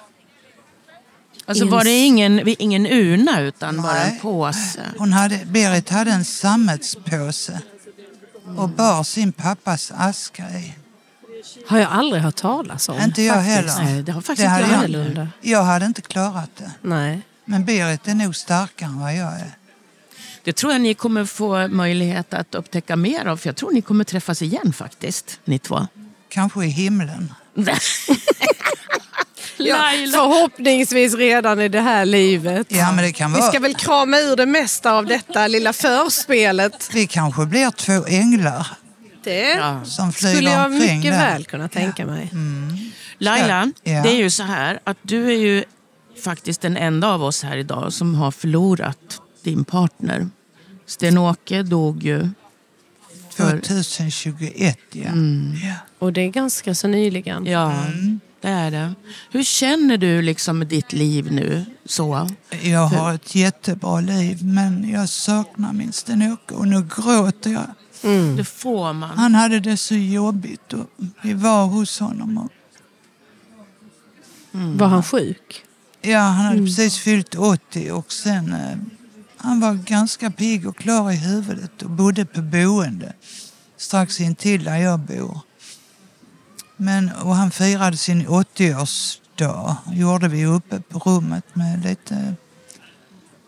[1.46, 4.20] Alltså var det ingen, ingen urna utan bara en Nej.
[4.20, 4.80] påse?
[4.98, 7.60] Hon hade, Berit hade en sammetspåse
[8.56, 10.74] och bar sin pappas aska i.
[11.66, 13.00] Har jag aldrig hört talas om.
[13.00, 13.78] Inte jag faktiskt.
[13.78, 13.92] heller.
[13.92, 15.28] Nej, det har faktiskt hade inte jag jag, heller.
[15.40, 16.70] jag hade inte klarat det.
[16.82, 17.22] Nej.
[17.44, 19.50] Men Berit är nog starkare än vad jag är.
[20.44, 23.36] Det tror jag ni kommer få möjlighet att upptäcka mer av.
[23.36, 25.86] För jag tror ni kommer träffas igen faktiskt, ni två.
[26.28, 27.34] Kanske i himlen.
[29.56, 30.12] Laila.
[30.18, 32.66] Förhoppningsvis redan i det här livet.
[32.70, 33.50] Ja, men det kan Vi vara...
[33.50, 36.90] ska väl krama ur det mesta av detta lilla förspelet.
[36.94, 38.66] Vi kanske blir två änglar
[39.24, 39.84] Det Ja.
[39.84, 41.32] som skulle jag mycket där.
[41.32, 42.30] väl kunna tänka mig.
[43.18, 44.02] Laila, Ja.
[44.02, 45.64] det är ju så här att du är ju
[46.20, 50.28] faktiskt den enda av oss här idag som har förlorat din partner.
[50.86, 52.28] Sten-Åke dog ju.
[53.30, 55.04] För, 2021, ja.
[55.04, 55.52] Mm.
[55.64, 55.74] ja.
[55.98, 57.46] Och det är ganska så nyligen.
[57.46, 57.84] ja,
[58.40, 58.94] Det är det.
[59.30, 61.64] Hur känner du liksom med ditt liv nu?
[61.86, 62.30] Så?
[62.62, 67.66] Jag har ett jättebra liv men jag saknar min Sten-Åke och nu gråter jag.
[68.36, 69.10] Det får man.
[69.18, 70.86] Han hade det så jobbigt och
[71.22, 72.38] vi var hos honom.
[72.38, 72.50] Och,
[74.52, 75.64] Var han sjuk?
[76.02, 78.76] Ja, han hade precis fyllt 80 och sen eh,
[79.36, 83.12] han var ganska pigg och klar i huvudet och bodde på boende
[83.76, 85.40] strax intill där jag bor.
[86.76, 89.76] Men, och han firade sin 80-årsdag.
[89.92, 92.34] gjorde vi uppe på rummet med lite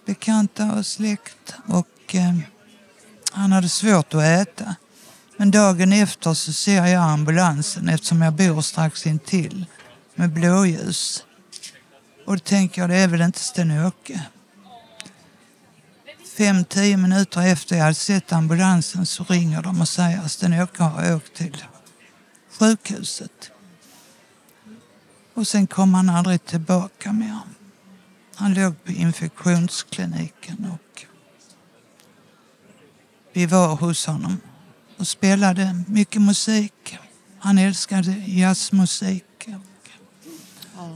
[0.07, 1.55] bekanta och släkt.
[1.67, 2.39] Och eh,
[3.33, 4.77] han hade svårt att äta.
[5.37, 9.67] Men dagen efter så ser jag ambulansen eftersom jag bor strax intill
[10.15, 11.25] med blåljus.
[12.27, 14.27] Och då tänker jag, det är väl inte Sten-Åke.
[16.39, 20.83] Fem, tio minuter efter jag hade sett ambulansen så ringer de och säger att Sten-Åke
[20.83, 21.65] har åkt till
[22.59, 23.51] sjukhuset.
[25.35, 27.39] Och sen kom han aldrig tillbaka mer.
[28.35, 31.07] Han låg på infektionskliniken och
[33.33, 34.41] vi var hos honom
[34.97, 36.99] och spelade mycket musik.
[37.39, 39.25] Han älskade jazzmusik.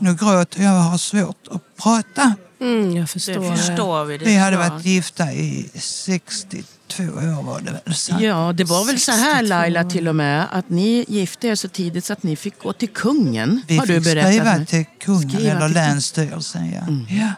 [0.01, 2.35] Nu gråter jag och har svårt att prata.
[2.61, 3.51] Mm, jag Det förstår.
[3.51, 3.57] det.
[3.57, 4.19] förstår vi.
[4.19, 7.95] Det Vi hade varit gifta i 62 år var det väl?
[7.95, 8.15] Så.
[8.21, 11.55] Ja, det var väl så här 62 Laila till och med att ni gifte er
[11.55, 13.63] så tidigt så att ni fick gå till kungen.
[13.69, 14.67] Vi har du fick berättat skriva mig.
[14.67, 16.73] till kungen Skriva eller till- länsstyrelsen.
[16.73, 16.83] Ja.
[17.17, 17.33] Ja.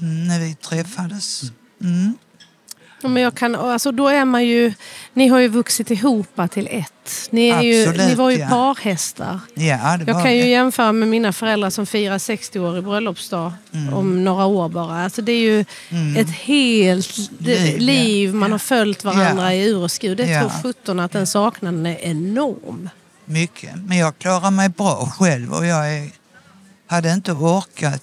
[0.00, 1.42] Mm, när vi träffades.
[1.82, 2.14] Mm.
[3.02, 4.72] Ja, men jag kan, alltså, då är man ju,
[5.14, 7.28] ni har ju vuxit ihop till ett.
[7.30, 8.48] Ni, ju, Absolut, ni var ju ja.
[8.48, 9.40] parhästar.
[9.54, 10.48] Ja, det Jag var kan ju det.
[10.48, 13.94] jämföra med mina föräldrar som firar 60-årig bröllopsdag Mm.
[13.94, 15.04] om några år bara.
[15.04, 15.60] Alltså det är ju
[16.20, 18.34] ett helt Liv, liv, ja.
[18.34, 19.60] man har följt varandra Ja.
[19.62, 20.16] i ur och skur.
[20.16, 20.40] Det Ja.
[20.40, 22.88] tror sjutton att den saknaden är enorm.
[23.24, 23.70] Mycket.
[23.76, 26.10] Men jag klarar mig bra själv och jag är,
[26.86, 28.02] hade inte orkat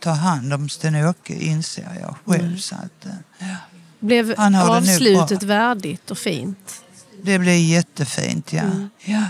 [0.00, 2.56] ta hand om Sten-Åke inser jag själv.
[2.58, 3.06] Så att,
[3.38, 3.46] eh.
[4.02, 6.82] Blev Han har avslutet värdigt och fint?
[7.22, 8.62] Det blev jättefint, ja.
[8.62, 8.90] Mm.
[9.04, 9.24] ja.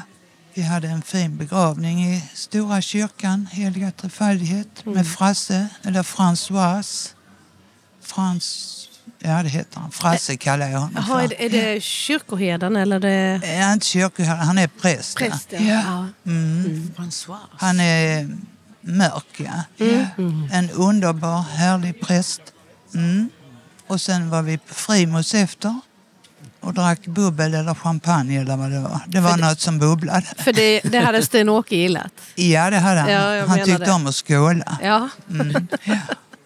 [0.54, 4.94] Vi hade en fin begravning i Stora kyrkan, Heliga Trefaldighet, Mm.
[4.94, 7.08] med Frasse, eller Françoise.
[8.02, 8.78] Frans...
[9.18, 9.90] Ja, det heter han.
[9.90, 11.36] Frasse kallar jag honom Jaha, är för.
[11.36, 15.20] det, är det kyrkoherden eller det Är inte kyrkoherde, han är präst.
[15.20, 15.26] ja.
[15.30, 15.48] präst?
[15.52, 15.58] Ja.
[15.60, 15.82] Ja.
[16.24, 16.30] Ja.
[16.30, 16.90] Mm.
[16.96, 17.36] François.
[17.58, 18.36] Han är
[18.80, 19.64] mörk, ja.
[19.76, 20.06] ja.
[20.52, 22.40] En underbar, härlig präst.
[22.94, 23.28] Mm.
[23.92, 25.80] Och sen var vi på Frimos efter
[26.60, 29.00] och drack bubbel eller champagne eller vad det var.
[29.06, 30.26] Det var något som bubblade.
[30.38, 32.12] För det, det hade Sten-Åke gillat.
[32.34, 33.10] Ja, det hade han.
[33.10, 33.92] Ja, jag han tyckte det.
[33.92, 34.78] om att skåla.
[34.82, 35.08] Ja.
[35.30, 35.68] Mm.
[35.84, 35.96] Ja.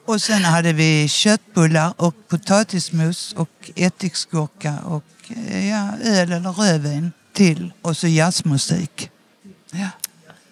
[0.06, 5.04] Och sen hade vi köttbullar och potatismos och ättiksgurka och
[5.48, 7.72] eh, ja, öl eller rödvin till.
[7.82, 9.10] Och så jazzmusik.
[9.72, 9.88] Ja.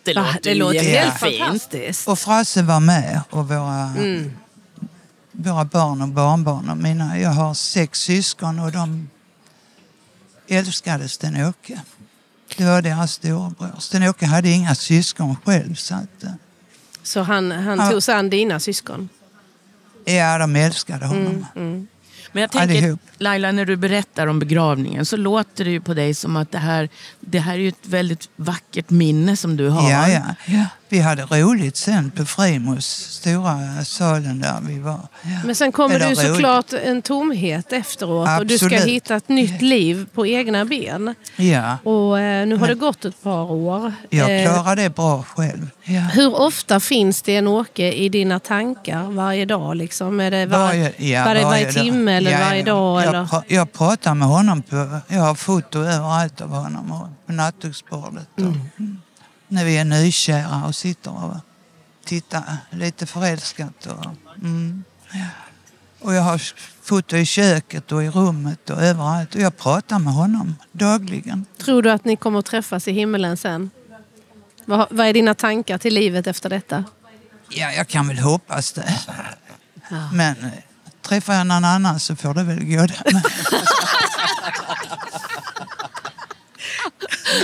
[0.04, 1.38] Det låter, det låter ju helt jättefint.
[1.42, 2.08] fantastiskt.
[2.08, 4.32] Och Frasse var med och våra, Mm.
[5.36, 6.68] Våra barn och barnbarn.
[6.68, 9.08] Och mina, jag har sex syskon och de
[10.48, 11.80] älskade Sten-Åke.
[12.56, 13.74] Det var deras storebror.
[13.78, 15.74] Sten-Åke hade inga syskon själv.
[15.74, 16.30] Så att, eh,
[17.02, 17.90] Så han, han Ja.
[17.90, 19.08] tog sig an dina syskon?
[20.04, 21.26] ja, de älskade honom.
[21.26, 21.86] Mm, mm.
[22.32, 23.00] Men jag tänker, Allihop.
[23.18, 26.58] Laila, när du berättar om begravningen så låter det ju på dig som att det
[26.58, 26.88] här,
[27.20, 29.90] det här är ju ett väldigt vackert minne som du har.
[29.90, 30.66] Ja, ja, ja.
[30.94, 35.00] Vi hade roligt sen på Frimos, stora salen där vi var.
[35.22, 35.28] Ja.
[35.44, 36.26] Men sen kommer det ju roligt.
[36.34, 38.84] såklart en tomhet efteråt och du ska Absolut.
[38.88, 41.14] hitta ett nytt liv på egna ben.
[41.36, 43.92] Ja, Och eh, nu har det gått ett par år.
[44.10, 45.70] jag Eh, klarade det bra själv.
[45.84, 46.00] Ja.
[46.00, 49.76] hur ofta finns det en Åke i dina tankar varje dag?
[49.76, 50.20] Liksom?
[50.20, 51.74] Är det var, Varje, ja, varje, varje dag.
[51.74, 53.02] timme eller Ja, varje dag?
[53.02, 53.24] Jag, Eller?
[53.24, 54.62] pra- jag pratar med honom.
[54.62, 58.28] På, jag har foto överallt av honom på nattduksbordet.
[58.34, 59.00] Och, mm.
[59.54, 61.36] När vi är nykära och sitter och
[62.04, 63.86] tittar lite förälskat.
[63.86, 64.06] Och,
[64.42, 65.26] mm, ja.
[66.00, 66.42] och jag har
[66.82, 69.34] foto i köket och i rummet och överallt.
[69.34, 71.46] Och jag pratar med honom dagligen.
[71.58, 73.70] Tror du att ni kommer att träffas i himmelen sen?
[74.64, 76.84] Vad, vad är dina tankar till livet efter detta?
[77.48, 79.00] Ja, jag kan väl hoppas det.
[80.12, 80.50] Men eh,
[81.02, 83.02] träffar jag någon annan så får det väl gå det.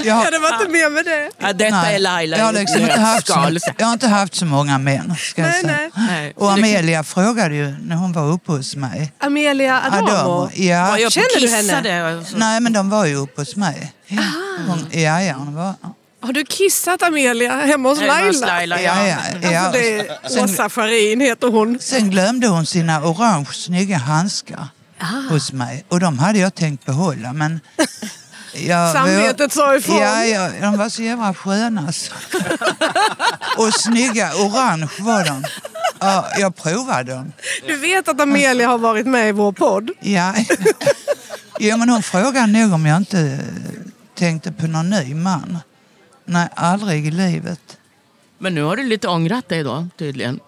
[0.04, 1.30] Jag, det var inte mer med det.
[1.38, 4.34] Ja, detta Nej, är Laila jag har, liksom inte haft så, jag har inte haft
[4.34, 5.14] så många män.
[5.18, 5.76] Ska jag Nej, säga.
[5.76, 6.06] nej.
[6.08, 6.32] Nej.
[6.36, 9.12] Och Amelia frågade ju när hon var uppe hos mig.
[9.18, 10.10] Amelia Adamo.
[10.10, 10.88] Adamo, ja.
[10.88, 12.24] Var jag Känner du henne?
[12.34, 13.92] Nej, men de var ju uppe hos mig.
[14.06, 14.22] Ja,
[14.68, 15.74] hon, ja, ja, hon var,
[16.22, 18.46] Har du kissat Amelia hemma hos Laila?
[18.46, 19.16] Laila, ja, ja.
[19.42, 19.60] ja, ja.
[19.60, 21.78] Alltså det är Åsa Farin heter hon.
[21.80, 24.68] sen glömde hon sina orange snygga handskar
[25.30, 25.84] hos mig.
[25.88, 27.60] Och de hade jag tänkt behålla, men...
[28.52, 29.96] Jag, Samvetet sa ifrån.
[29.96, 31.92] Ja, ja, de var så jävla sköna.
[31.92, 32.14] Så.
[33.56, 35.44] Och snygga, orange var de.
[35.98, 37.32] Ja, jag provade dem.
[37.66, 39.90] Du vet att Amelia har varit med i vår podd?
[40.00, 40.34] Ja.
[41.58, 43.38] ja, men hon frågade nog om jag inte
[44.14, 45.58] tänkte på någon ny man.
[46.24, 47.78] Nej, aldrig i livet.
[48.38, 50.40] Men nu har du lite ångrat dig då tydligen.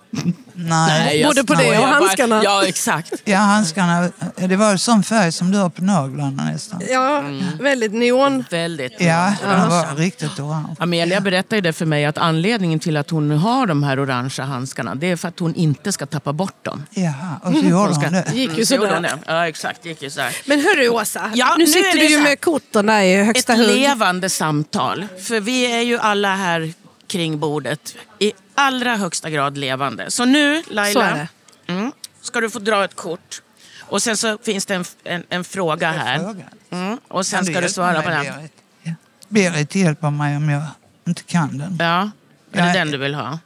[0.55, 1.21] Nej.
[1.21, 1.87] jag Både på det och bara.
[1.93, 2.41] handskarna.
[2.45, 3.13] Ja, exakt.
[3.25, 6.83] Ja, handskarna, det var sån färg som du har på naglarna nästan.
[6.91, 7.23] Ja,
[7.61, 8.45] väldigt neon.
[8.51, 8.93] Väldigt.
[9.01, 10.77] Ja, de var riktigt orange.
[10.79, 14.45] Amelia berättade ju det för mig att anledningen till att hon har de här orangea
[14.47, 16.87] handskarna det är för att hon inte ska tappa bort dem.
[16.91, 18.25] Jaha, och så gjorde Hon hon det.
[18.33, 19.19] Gick ju gjorde sådär.
[19.27, 19.85] Ja, exakt.
[19.85, 20.37] Gick ju så här.
[20.47, 23.59] Men hörru Åsa, Ja, nu nu sitter du ju med korten där i högsta Ett
[23.59, 23.69] hugg.
[23.69, 25.07] levande samtal.
[25.23, 26.73] För vi är ju alla här
[27.07, 30.11] kring bordet i allra högsta grad levande.
[30.11, 31.29] Så nu, Laila, Så är.
[31.67, 33.43] Mm, ska du få dra ett kort.
[33.81, 36.19] Och sen så finns det en, en, en fråga här.
[36.19, 36.45] Fråga.
[36.71, 38.25] Mm, och sen ska du svara mig, på den.
[38.25, 38.53] Berit?
[38.83, 38.93] Ja.
[39.29, 40.63] Berit hjälper mig om jag
[41.07, 41.77] inte kan den.
[41.81, 42.11] Ja,
[42.53, 42.73] är det Ja.
[42.75, 43.39] den du vill ha?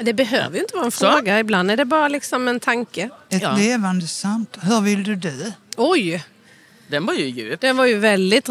[0.00, 1.10] Det behöver ju inte vara en Så.
[1.12, 1.38] fråga.
[1.40, 3.10] Ibland är det bara liksom en tanke.
[3.28, 3.56] Ett Ja.
[3.56, 4.64] levande samtal.
[4.64, 5.52] Hur vill du dö?
[5.76, 6.24] Oj,
[6.92, 7.60] Den var ju djup.
[7.60, 8.46] den var ju väldigt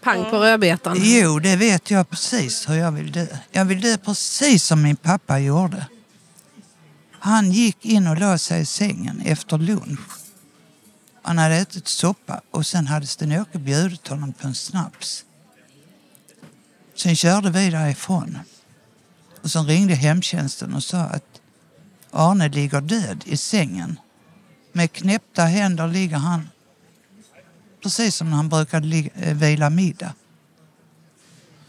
[0.00, 0.96] pang på rödbetan.
[1.00, 3.26] Jo, det vet jag precis hur jag vill dö.
[3.50, 5.86] Jag vill dö precis som min pappa gjorde.
[7.12, 10.00] Han gick in och la sig i sängen efter lunch.
[11.22, 15.24] Han hade ätit soppa och sen hade Sten-Åke bjudit honom på en snaps.
[16.94, 18.38] Sen körde vi därifrån.
[19.42, 21.40] Och sen ringde hemtjänsten och sa att
[22.10, 23.98] Arne ligger död i sängen.
[24.72, 26.48] Med knäppta händer ligger han
[27.82, 30.12] precis som när han brukade eh, vila middag.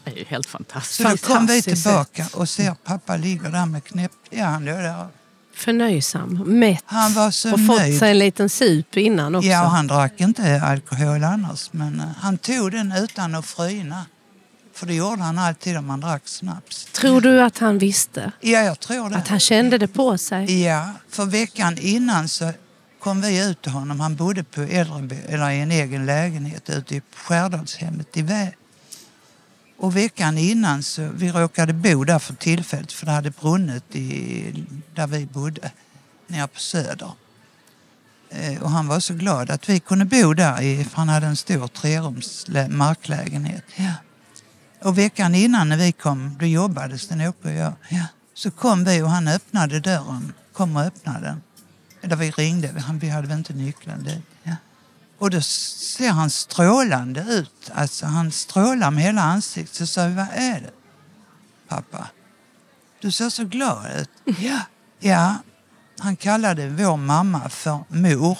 [0.04, 0.98] Det är ju helt fantastiskt.
[0.98, 4.12] Så då kom vi tillbaka och ser pappa ligger där med knäpp...
[4.30, 5.08] Ja, han låg där.
[5.54, 8.00] Förnöjsam, mätt Han var så och fått nöjd.
[8.00, 9.50] sig en liten sup innan också.
[9.50, 14.06] Ja, och han drack inte alkohol annars, men eh, han tog den utan att fryna.
[14.74, 16.88] För det gjorde han alltid om han drack snaps.
[16.92, 18.32] Tror du att han visste?
[18.40, 19.16] Ja, jag tror det.
[19.16, 20.64] Att han kände det på sig?
[20.64, 22.54] Ja, för veckan innan så
[23.02, 24.00] kom vi ut till honom.
[24.00, 28.52] Han bodde på äldre, eller i en egen lägenhet ute i Skärdalshemmet i Vä.
[29.78, 34.66] Och veckan innan så, vi råkade bo där för tillfället för det hade brunnit i,
[34.96, 35.72] där vi bodde,
[36.28, 37.12] nere på Söder.
[38.30, 41.28] Eh, Och han var så glad att vi kunde bo där, i, för han hade
[41.28, 43.64] en stor trerums lä- marklägenhet.
[43.76, 43.94] Ja.
[44.82, 47.74] Och veckan innan när vi kom, då jobbade Sten-Åke och jag.
[47.90, 48.06] Ja.
[48.34, 51.42] Så kom vi och han öppnade dörren, kom och öppnade den.
[52.02, 54.26] Eller vi ringde, han, vi hade väl inte nyckeln dit.
[54.44, 54.56] Ja.
[55.18, 57.72] Och då ser han strålande ut.
[57.74, 59.76] Alltså han strålar med hela ansiktet.
[59.76, 60.72] Så sa vi, vad är det?
[61.68, 62.08] Pappa,
[63.02, 64.10] du ser så glad ut.
[64.40, 64.60] Ja.
[65.00, 65.36] Ja,
[66.00, 68.38] han kallade vår mamma för mor.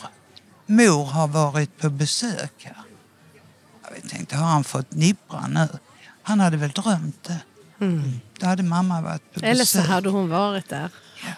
[0.66, 2.76] Mor har varit på besök här.
[3.96, 5.68] Jag tänkte, har han fått nippra nu?
[6.24, 7.40] Han hade väl drömt det.
[8.40, 9.50] Då hade mamma varit på besök.
[9.50, 10.90] Eller så hade hon varit där.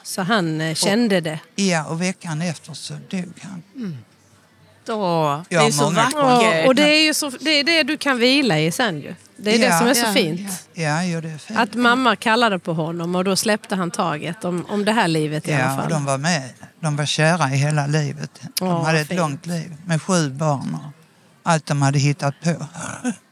[0.04, 1.40] Så han eh, kände det.
[1.56, 3.64] Ja, och veckan efter så dog han.
[4.90, 6.68] Åh, det Ja, är så vackert.
[6.68, 9.16] Och, det är ju så, det, är det du kan vila i sen ju.
[9.38, 10.52] Det är det Ja, som är så ja, fint.
[10.74, 11.60] Ja, jo, det är fint.
[11.60, 15.48] Att mamma kallade på honom och då släppte han taget om, om det här livet
[15.48, 15.90] i alla Ja, och fall.
[15.92, 16.50] de var med.
[16.80, 18.42] De var kära i hela livet.
[18.60, 19.20] De Åh, hade ett fint.
[19.20, 20.78] långt liv med sju barn
[21.44, 22.56] och allt de hade hittat på.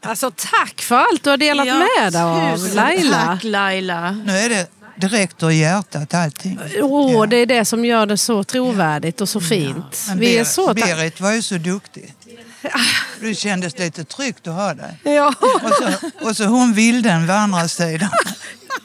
[0.04, 3.26] Alltså tack för allt du har delat Ja, med dig av Laila.
[3.26, 4.10] Tack Laila.
[4.10, 4.66] Nu är det
[4.96, 6.58] direkt ur hjärtat allting.
[6.82, 7.26] Åh, Ja.
[7.26, 10.04] det är det som gör det så trovärdigt och så fint.
[10.08, 12.14] Men Vi är så Berit var ju så duktig.
[13.20, 14.98] Det kändes lite tryggt att ha dig.
[15.02, 18.10] Ja, Och så, och så hon vilden vid andra sidan.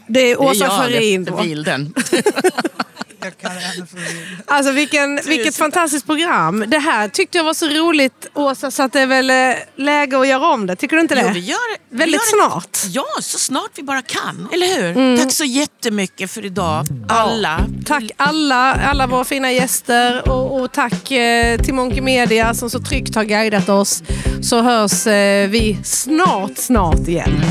[0.07, 1.41] det är Åsa Farin det- då.
[1.41, 1.93] bilden.
[3.21, 4.23] Jag kallar henne för vilden.
[4.47, 6.63] Alltså vilken, vilket fantastiskt program.
[6.67, 9.35] Det här tyckte jag var så roligt Åsa så att det är väl eh,
[9.75, 10.75] läge att göra om det.
[10.75, 11.21] Tycker du inte det?
[11.27, 11.57] Jo, vi gör,
[11.89, 12.77] vi Väldigt gör det- snart.
[12.87, 14.47] Ja, så snart vi bara kan.
[14.53, 15.17] Eller hur?
[15.17, 17.59] Tack så jättemycket för idag, alla.
[17.85, 22.79] Tack alla, alla våra fina gäster och, och tack eh, till Monkey Media som så
[22.79, 24.03] tryggt har guidat oss.
[24.41, 27.41] Så hörs eh, vi snart, snart igen.